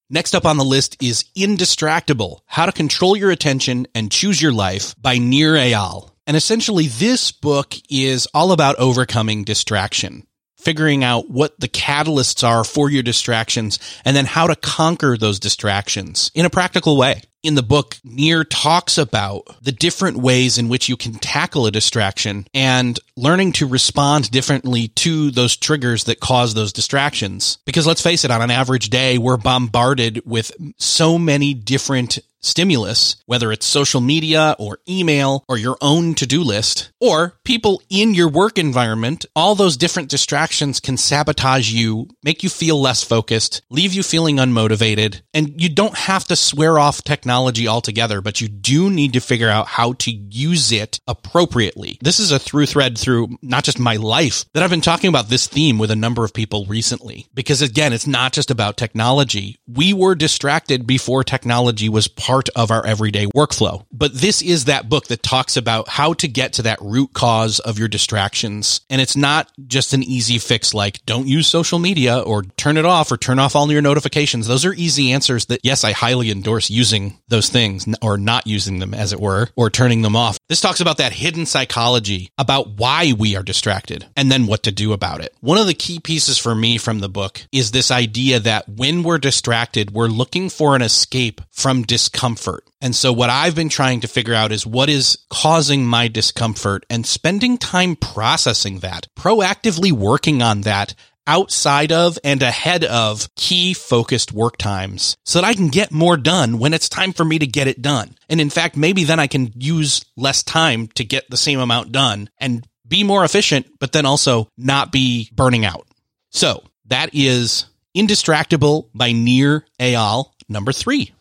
Next 0.08 0.36
up 0.36 0.46
on 0.46 0.56
the 0.56 0.64
list 0.64 0.96
is 1.02 1.24
Indistractable 1.36 2.42
How 2.46 2.66
to 2.66 2.72
Control 2.72 3.16
Your 3.16 3.32
Attention 3.32 3.88
and 3.92 4.12
Choose 4.12 4.40
Your 4.40 4.52
Life 4.52 4.94
by 5.02 5.18
Nir 5.18 5.54
Eyal. 5.54 6.12
And 6.28 6.36
essentially, 6.36 6.88
this 6.88 7.32
book 7.32 7.74
is 7.88 8.28
all 8.34 8.52
about 8.52 8.76
overcoming 8.76 9.44
distraction, 9.44 10.26
figuring 10.58 11.02
out 11.02 11.30
what 11.30 11.58
the 11.58 11.68
catalysts 11.68 12.46
are 12.46 12.64
for 12.64 12.90
your 12.90 13.02
distractions, 13.02 13.78
and 14.04 14.14
then 14.14 14.26
how 14.26 14.46
to 14.46 14.54
conquer 14.54 15.16
those 15.16 15.40
distractions 15.40 16.30
in 16.34 16.44
a 16.44 16.50
practical 16.50 16.98
way. 16.98 17.22
In 17.42 17.54
the 17.54 17.62
book, 17.62 17.96
Nir 18.04 18.44
talks 18.44 18.98
about 18.98 19.44
the 19.62 19.72
different 19.72 20.16
ways 20.16 20.58
in 20.58 20.68
which 20.68 20.88
you 20.88 20.96
can 20.96 21.14
tackle 21.14 21.66
a 21.66 21.70
distraction 21.70 22.46
and 22.52 22.98
learning 23.16 23.52
to 23.52 23.66
respond 23.66 24.30
differently 24.30 24.88
to 24.88 25.30
those 25.30 25.56
triggers 25.56 26.04
that 26.04 26.20
cause 26.20 26.54
those 26.54 26.72
distractions. 26.72 27.58
Because 27.64 27.86
let's 27.86 28.02
face 28.02 28.24
it, 28.24 28.30
on 28.30 28.42
an 28.42 28.50
average 28.50 28.90
day, 28.90 29.18
we're 29.18 29.36
bombarded 29.36 30.22
with 30.24 30.52
so 30.78 31.18
many 31.18 31.54
different 31.54 32.18
stimulus, 32.40 33.16
whether 33.26 33.50
it's 33.50 33.66
social 33.66 34.00
media 34.00 34.54
or 34.60 34.78
email 34.88 35.44
or 35.48 35.58
your 35.58 35.76
own 35.80 36.14
to-do 36.14 36.42
list 36.42 36.92
or 37.00 37.34
people 37.44 37.82
in 37.90 38.14
your 38.14 38.28
work 38.28 38.58
environment, 38.58 39.26
all 39.34 39.56
those 39.56 39.76
different 39.76 40.08
distractions 40.08 40.78
can 40.78 40.96
sabotage 40.96 41.70
you, 41.72 42.08
make 42.22 42.44
you 42.44 42.48
feel 42.48 42.80
less 42.80 43.02
focused, 43.02 43.62
leave 43.70 43.92
you 43.92 44.04
feeling 44.04 44.36
unmotivated, 44.36 45.20
and 45.34 45.60
you 45.60 45.68
don't 45.68 45.96
have 45.96 46.24
to 46.24 46.36
swear 46.36 46.78
off 46.78 47.02
technology 47.02 47.27
altogether, 47.30 48.20
but 48.20 48.40
you 48.40 48.48
do 48.48 48.90
need 48.90 49.12
to 49.12 49.20
figure 49.20 49.48
out 49.48 49.66
how 49.66 49.92
to 49.94 50.10
use 50.10 50.72
it 50.72 51.00
appropriately. 51.06 51.98
This 52.00 52.18
is 52.18 52.32
a 52.32 52.38
through 52.38 52.66
thread 52.66 52.98
through 52.98 53.38
not 53.42 53.64
just 53.64 53.78
my 53.78 53.96
life 53.96 54.44
that 54.54 54.62
I've 54.62 54.70
been 54.70 54.80
talking 54.80 55.08
about 55.08 55.28
this 55.28 55.46
theme 55.46 55.78
with 55.78 55.90
a 55.90 55.96
number 55.96 56.24
of 56.24 56.34
people 56.34 56.66
recently, 56.66 57.26
because 57.34 57.62
again, 57.62 57.92
it's 57.92 58.06
not 58.06 58.32
just 58.32 58.50
about 58.50 58.76
technology. 58.76 59.58
We 59.66 59.92
were 59.92 60.14
distracted 60.14 60.86
before 60.86 61.22
technology 61.22 61.88
was 61.88 62.08
part 62.08 62.48
of 62.56 62.70
our 62.70 62.84
everyday 62.84 63.26
workflow. 63.26 63.84
But 63.92 64.14
this 64.14 64.42
is 64.42 64.64
that 64.64 64.88
book 64.88 65.06
that 65.06 65.22
talks 65.22 65.56
about 65.56 65.88
how 65.88 66.14
to 66.14 66.28
get 66.28 66.54
to 66.54 66.62
that 66.62 66.80
root 66.80 67.12
cause 67.12 67.60
of 67.60 67.78
your 67.78 67.88
distractions. 67.88 68.80
And 68.90 69.00
it's 69.00 69.16
not 69.16 69.50
just 69.66 69.92
an 69.92 70.02
easy 70.02 70.38
fix 70.38 70.74
like 70.74 71.04
don't 71.06 71.28
use 71.28 71.46
social 71.46 71.78
media 71.78 72.18
or 72.18 72.42
turn 72.42 72.76
it 72.76 72.84
off 72.84 73.12
or 73.12 73.16
turn 73.16 73.38
off 73.38 73.54
all 73.54 73.70
your 73.70 73.82
notifications. 73.82 74.46
Those 74.46 74.64
are 74.64 74.72
easy 74.72 75.12
answers 75.12 75.46
that, 75.46 75.60
yes, 75.62 75.84
I 75.84 75.92
highly 75.92 76.30
endorse 76.30 76.70
using 76.70 77.17
those 77.28 77.48
things 77.48 77.86
or 78.02 78.18
not 78.18 78.46
using 78.46 78.78
them, 78.78 78.94
as 78.94 79.12
it 79.12 79.20
were, 79.20 79.48
or 79.56 79.70
turning 79.70 80.02
them 80.02 80.16
off. 80.16 80.38
This 80.48 80.60
talks 80.60 80.80
about 80.80 80.98
that 80.98 81.12
hidden 81.12 81.46
psychology 81.46 82.30
about 82.38 82.70
why 82.70 83.12
we 83.16 83.36
are 83.36 83.42
distracted 83.42 84.06
and 84.16 84.30
then 84.30 84.46
what 84.46 84.62
to 84.64 84.72
do 84.72 84.92
about 84.92 85.20
it. 85.20 85.34
One 85.40 85.58
of 85.58 85.66
the 85.66 85.74
key 85.74 86.00
pieces 86.00 86.38
for 86.38 86.54
me 86.54 86.78
from 86.78 87.00
the 87.00 87.08
book 87.08 87.46
is 87.52 87.70
this 87.70 87.90
idea 87.90 88.40
that 88.40 88.68
when 88.68 89.02
we're 89.02 89.18
distracted, 89.18 89.90
we're 89.90 90.08
looking 90.08 90.48
for 90.48 90.74
an 90.74 90.82
escape 90.82 91.40
from 91.50 91.82
discomfort. 91.82 92.64
And 92.80 92.94
so 92.94 93.12
what 93.12 93.30
I've 93.30 93.56
been 93.56 93.68
trying 93.68 94.00
to 94.00 94.08
figure 94.08 94.34
out 94.34 94.52
is 94.52 94.66
what 94.66 94.88
is 94.88 95.18
causing 95.30 95.84
my 95.84 96.08
discomfort 96.08 96.86
and 96.88 97.04
spending 97.04 97.58
time 97.58 97.96
processing 97.96 98.78
that, 98.80 99.08
proactively 99.16 99.90
working 99.90 100.42
on 100.42 100.62
that 100.62 100.94
outside 101.28 101.92
of 101.92 102.18
and 102.24 102.42
ahead 102.42 102.84
of 102.84 103.32
key 103.36 103.74
focused 103.74 104.32
work 104.32 104.56
times 104.56 105.16
so 105.24 105.40
that 105.40 105.46
I 105.46 105.54
can 105.54 105.68
get 105.68 105.92
more 105.92 106.16
done 106.16 106.58
when 106.58 106.74
it's 106.74 106.88
time 106.88 107.12
for 107.12 107.24
me 107.24 107.38
to 107.38 107.46
get 107.46 107.68
it 107.68 107.82
done. 107.82 108.16
And 108.28 108.40
in 108.40 108.50
fact, 108.50 108.76
maybe 108.76 109.04
then 109.04 109.20
I 109.20 109.28
can 109.28 109.52
use 109.54 110.04
less 110.16 110.42
time 110.42 110.88
to 110.94 111.04
get 111.04 111.30
the 111.30 111.36
same 111.36 111.60
amount 111.60 111.92
done 111.92 112.30
and 112.38 112.66
be 112.86 113.04
more 113.04 113.24
efficient, 113.24 113.66
but 113.78 113.92
then 113.92 114.06
also 114.06 114.48
not 114.56 114.90
be 114.90 115.30
burning 115.32 115.64
out. 115.64 115.86
So 116.30 116.64
that 116.86 117.10
is 117.12 117.66
Indistractable 117.96 118.88
by 118.94 119.12
Nir 119.12 119.64
Eyal, 119.78 120.30
number 120.48 120.72
three. 120.72 121.12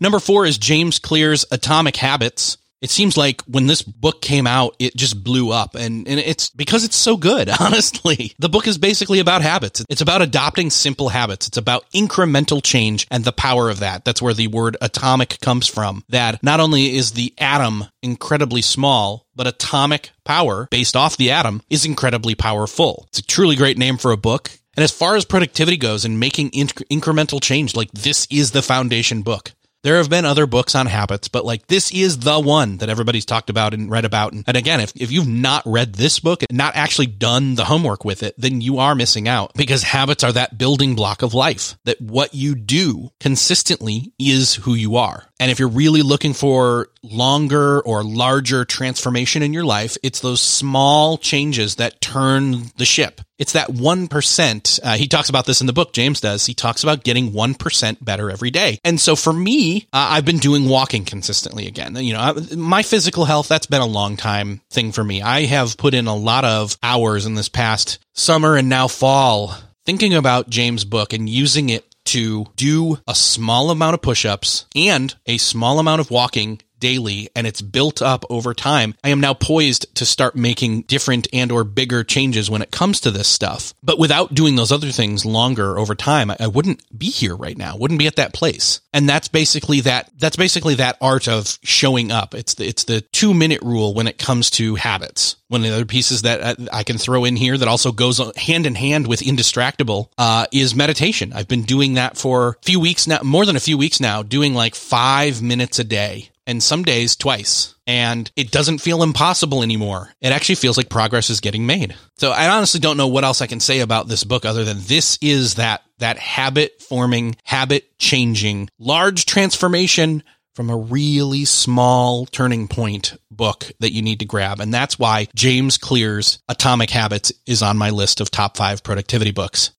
Number 0.00 0.18
four 0.18 0.46
is 0.46 0.58
James 0.58 0.98
Clear's 0.98 1.44
Atomic 1.50 1.96
Habits. 1.96 2.56
It 2.84 2.90
seems 2.90 3.16
like 3.16 3.40
when 3.46 3.66
this 3.66 3.80
book 3.80 4.20
came 4.20 4.46
out, 4.46 4.76
it 4.78 4.94
just 4.94 5.24
blew 5.24 5.50
up 5.50 5.74
and, 5.74 6.06
and 6.06 6.20
it's 6.20 6.50
because 6.50 6.84
it's 6.84 6.96
so 6.96 7.16
good, 7.16 7.48
honestly. 7.60 8.34
The 8.38 8.50
book 8.50 8.66
is 8.66 8.76
basically 8.76 9.20
about 9.20 9.40
habits. 9.40 9.82
It's 9.88 10.02
about 10.02 10.20
adopting 10.20 10.68
simple 10.68 11.08
habits. 11.08 11.48
It's 11.48 11.56
about 11.56 11.90
incremental 11.92 12.62
change 12.62 13.06
and 13.10 13.24
the 13.24 13.32
power 13.32 13.70
of 13.70 13.78
that. 13.78 14.04
That's 14.04 14.20
where 14.20 14.34
the 14.34 14.48
word 14.48 14.76
atomic 14.82 15.40
comes 15.40 15.66
from. 15.66 16.04
That 16.10 16.42
not 16.42 16.60
only 16.60 16.94
is 16.94 17.12
the 17.12 17.32
atom 17.38 17.86
incredibly 18.02 18.60
small, 18.60 19.24
but 19.34 19.46
atomic 19.46 20.10
power 20.26 20.68
based 20.70 20.94
off 20.94 21.16
the 21.16 21.30
atom 21.30 21.62
is 21.70 21.86
incredibly 21.86 22.34
powerful. 22.34 23.06
It's 23.08 23.20
a 23.20 23.26
truly 23.26 23.56
great 23.56 23.78
name 23.78 23.96
for 23.96 24.12
a 24.12 24.18
book. 24.18 24.50
And 24.76 24.84
as 24.84 24.90
far 24.90 25.16
as 25.16 25.24
productivity 25.24 25.78
goes 25.78 26.04
and 26.04 26.20
making 26.20 26.50
inc- 26.50 26.84
incremental 26.88 27.42
change, 27.42 27.74
like 27.74 27.90
this 27.92 28.26
is 28.30 28.50
the 28.50 28.60
foundation 28.60 29.22
book. 29.22 29.52
There 29.84 29.98
have 29.98 30.08
been 30.08 30.24
other 30.24 30.46
books 30.46 30.74
on 30.74 30.86
habits, 30.86 31.28
but 31.28 31.44
like 31.44 31.66
this 31.66 31.92
is 31.92 32.20
the 32.20 32.40
one 32.40 32.78
that 32.78 32.88
everybody's 32.88 33.26
talked 33.26 33.50
about 33.50 33.74
and 33.74 33.90
read 33.90 34.06
about. 34.06 34.32
And, 34.32 34.42
and 34.46 34.56
again, 34.56 34.80
if, 34.80 34.94
if 34.96 35.12
you've 35.12 35.28
not 35.28 35.62
read 35.66 35.92
this 35.92 36.20
book 36.20 36.42
and 36.42 36.56
not 36.56 36.74
actually 36.74 37.08
done 37.08 37.54
the 37.54 37.66
homework 37.66 38.02
with 38.02 38.22
it, 38.22 38.34
then 38.38 38.62
you 38.62 38.78
are 38.78 38.94
missing 38.94 39.28
out 39.28 39.52
because 39.52 39.82
habits 39.82 40.24
are 40.24 40.32
that 40.32 40.56
building 40.56 40.94
block 40.94 41.20
of 41.20 41.34
life 41.34 41.76
that 41.84 42.00
what 42.00 42.32
you 42.32 42.54
do 42.54 43.10
consistently 43.20 44.14
is 44.18 44.54
who 44.54 44.72
you 44.72 44.96
are. 44.96 45.26
And 45.40 45.50
if 45.50 45.58
you're 45.58 45.68
really 45.68 46.02
looking 46.02 46.32
for 46.32 46.88
longer 47.02 47.80
or 47.80 48.04
larger 48.04 48.64
transformation 48.64 49.42
in 49.42 49.52
your 49.52 49.64
life, 49.64 49.96
it's 50.02 50.20
those 50.20 50.40
small 50.40 51.18
changes 51.18 51.76
that 51.76 52.00
turn 52.00 52.70
the 52.76 52.84
ship. 52.84 53.20
It's 53.36 53.52
that 53.52 53.68
1%. 53.68 54.80
Uh, 54.82 54.92
he 54.96 55.08
talks 55.08 55.28
about 55.28 55.44
this 55.44 55.60
in 55.60 55.66
the 55.66 55.72
book, 55.72 55.92
James 55.92 56.20
does. 56.20 56.46
He 56.46 56.54
talks 56.54 56.84
about 56.84 57.02
getting 57.02 57.32
1% 57.32 58.04
better 58.04 58.30
every 58.30 58.52
day. 58.52 58.78
And 58.84 59.00
so 59.00 59.16
for 59.16 59.32
me, 59.32 59.88
uh, 59.92 60.06
I've 60.10 60.24
been 60.24 60.38
doing 60.38 60.68
walking 60.68 61.04
consistently 61.04 61.66
again. 61.66 61.96
You 61.96 62.12
know, 62.12 62.20
I, 62.20 62.54
my 62.54 62.82
physical 62.82 63.24
health, 63.24 63.48
that's 63.48 63.66
been 63.66 63.82
a 63.82 63.86
long 63.86 64.16
time 64.16 64.60
thing 64.70 64.92
for 64.92 65.02
me. 65.02 65.20
I 65.20 65.46
have 65.46 65.76
put 65.76 65.94
in 65.94 66.06
a 66.06 66.14
lot 66.14 66.44
of 66.44 66.78
hours 66.80 67.26
in 67.26 67.34
this 67.34 67.48
past 67.48 67.98
summer 68.12 68.54
and 68.56 68.68
now 68.68 68.86
fall 68.86 69.56
thinking 69.84 70.14
about 70.14 70.48
James' 70.48 70.84
book 70.84 71.12
and 71.12 71.28
using 71.28 71.68
it 71.68 71.93
to 72.04 72.46
do 72.56 72.98
a 73.06 73.14
small 73.14 73.70
amount 73.70 73.94
of 73.94 74.02
push 74.02 74.24
ups 74.24 74.66
and 74.74 75.14
a 75.26 75.38
small 75.38 75.78
amount 75.78 76.00
of 76.00 76.10
walking 76.10 76.60
daily 76.84 77.30
and 77.34 77.46
it's 77.46 77.62
built 77.62 78.02
up 78.02 78.26
over 78.28 78.52
time 78.52 78.94
i 79.02 79.08
am 79.08 79.20
now 79.20 79.32
poised 79.32 79.86
to 79.94 80.04
start 80.04 80.36
making 80.36 80.82
different 80.82 81.26
and 81.32 81.50
or 81.50 81.64
bigger 81.64 82.04
changes 82.04 82.50
when 82.50 82.60
it 82.60 82.70
comes 82.70 83.00
to 83.00 83.10
this 83.10 83.26
stuff. 83.26 83.72
But 83.82 83.98
without 83.98 84.34
doing 84.34 84.56
those 84.56 84.70
other 84.70 84.90
things 84.90 85.24
longer 85.24 85.78
over 85.78 85.94
time 85.94 86.30
i, 86.30 86.46
wouldn't 86.46 86.82
be 86.96 87.06
here 87.06 87.34
right 87.34 87.56
now 87.56 87.76
wouldn't 87.76 87.98
be 87.98 88.06
at 88.06 88.16
that 88.16 88.34
place. 88.34 88.80
And 88.92 89.08
that's 89.08 89.28
basically 89.28 89.80
that 89.80 90.10
that's 90.18 90.36
basically 90.36 90.74
that 90.76 90.98
art 91.00 91.26
of 91.26 91.58
showing 91.62 92.12
up. 92.12 92.34
It's 92.34 92.54
the, 92.54 92.66
it's 92.66 92.84
the 92.84 93.00
two 93.00 93.32
minute 93.34 93.62
rule 93.62 93.94
when 93.94 94.06
it 94.06 94.18
comes 94.18 94.50
to 94.50 94.74
habits. 94.74 95.36
One 95.48 95.62
of 95.62 95.68
the 95.68 95.74
other 95.74 95.84
pieces 95.84 96.22
that 96.22 96.58
I 96.72 96.82
can 96.84 96.98
throw 96.98 97.24
in 97.24 97.36
here 97.36 97.56
that 97.56 97.68
also 97.68 97.92
goes 97.92 98.20
hand 98.36 98.66
in 98.66 98.74
hand 98.74 99.06
with 99.06 99.20
indistractable 99.20 100.08
uh, 100.18 100.46
is 100.52 100.74
meditation. 100.74 101.32
I've 101.32 101.48
been 101.48 101.62
doing 101.62 101.94
that 101.94 102.16
for 102.16 102.48
a 102.48 102.64
few 102.64 102.80
weeks 102.80 103.06
now, 103.06 103.20
more 103.22 103.46
than 103.46 103.56
a 103.56 103.60
few 103.60 103.78
weeks 103.78 104.00
now, 104.00 104.22
doing 104.22 104.54
like 104.54 104.74
five 104.74 105.42
minutes 105.42 105.78
a 105.78 105.84
day 105.84 106.30
and 106.46 106.62
some 106.62 106.82
days 106.82 107.16
twice. 107.16 107.74
And 107.86 108.30
it 108.36 108.50
doesn't 108.50 108.78
feel 108.78 109.02
impossible 109.02 109.62
anymore. 109.62 110.10
It 110.20 110.32
actually 110.32 110.54
feels 110.54 110.76
like 110.76 110.88
progress 110.88 111.30
is 111.30 111.40
getting 111.40 111.66
made. 111.66 111.94
So 112.16 112.30
I 112.30 112.48
honestly 112.48 112.80
don't 112.80 112.96
know 112.96 113.08
what 113.08 113.24
else 113.24 113.42
I 113.42 113.46
can 113.46 113.60
say 113.60 113.80
about 113.80 114.08
this 114.08 114.24
book 114.24 114.44
other 114.44 114.64
than 114.64 114.78
this 114.80 115.18
is 115.20 115.56
that, 115.56 115.82
that 115.98 116.18
habit 116.18 116.80
forming, 116.80 117.36
habit 117.44 117.98
changing, 117.98 118.70
large 118.78 119.26
transformation 119.26 120.22
from 120.54 120.70
a 120.70 120.76
really 120.76 121.44
small 121.44 122.26
turning 122.26 122.68
point 122.68 123.16
book 123.30 123.70
that 123.80 123.92
you 123.92 124.02
need 124.02 124.20
to 124.20 124.24
grab. 124.24 124.60
And 124.60 124.72
that's 124.72 124.98
why 124.98 125.28
James 125.34 125.76
Clear's 125.78 126.38
Atomic 126.48 126.90
Habits 126.90 127.32
is 127.46 127.62
on 127.62 127.76
my 127.76 127.90
list 127.90 128.20
of 128.20 128.30
top 128.30 128.56
five 128.56 128.82
productivity 128.82 129.32
books. 129.32 129.72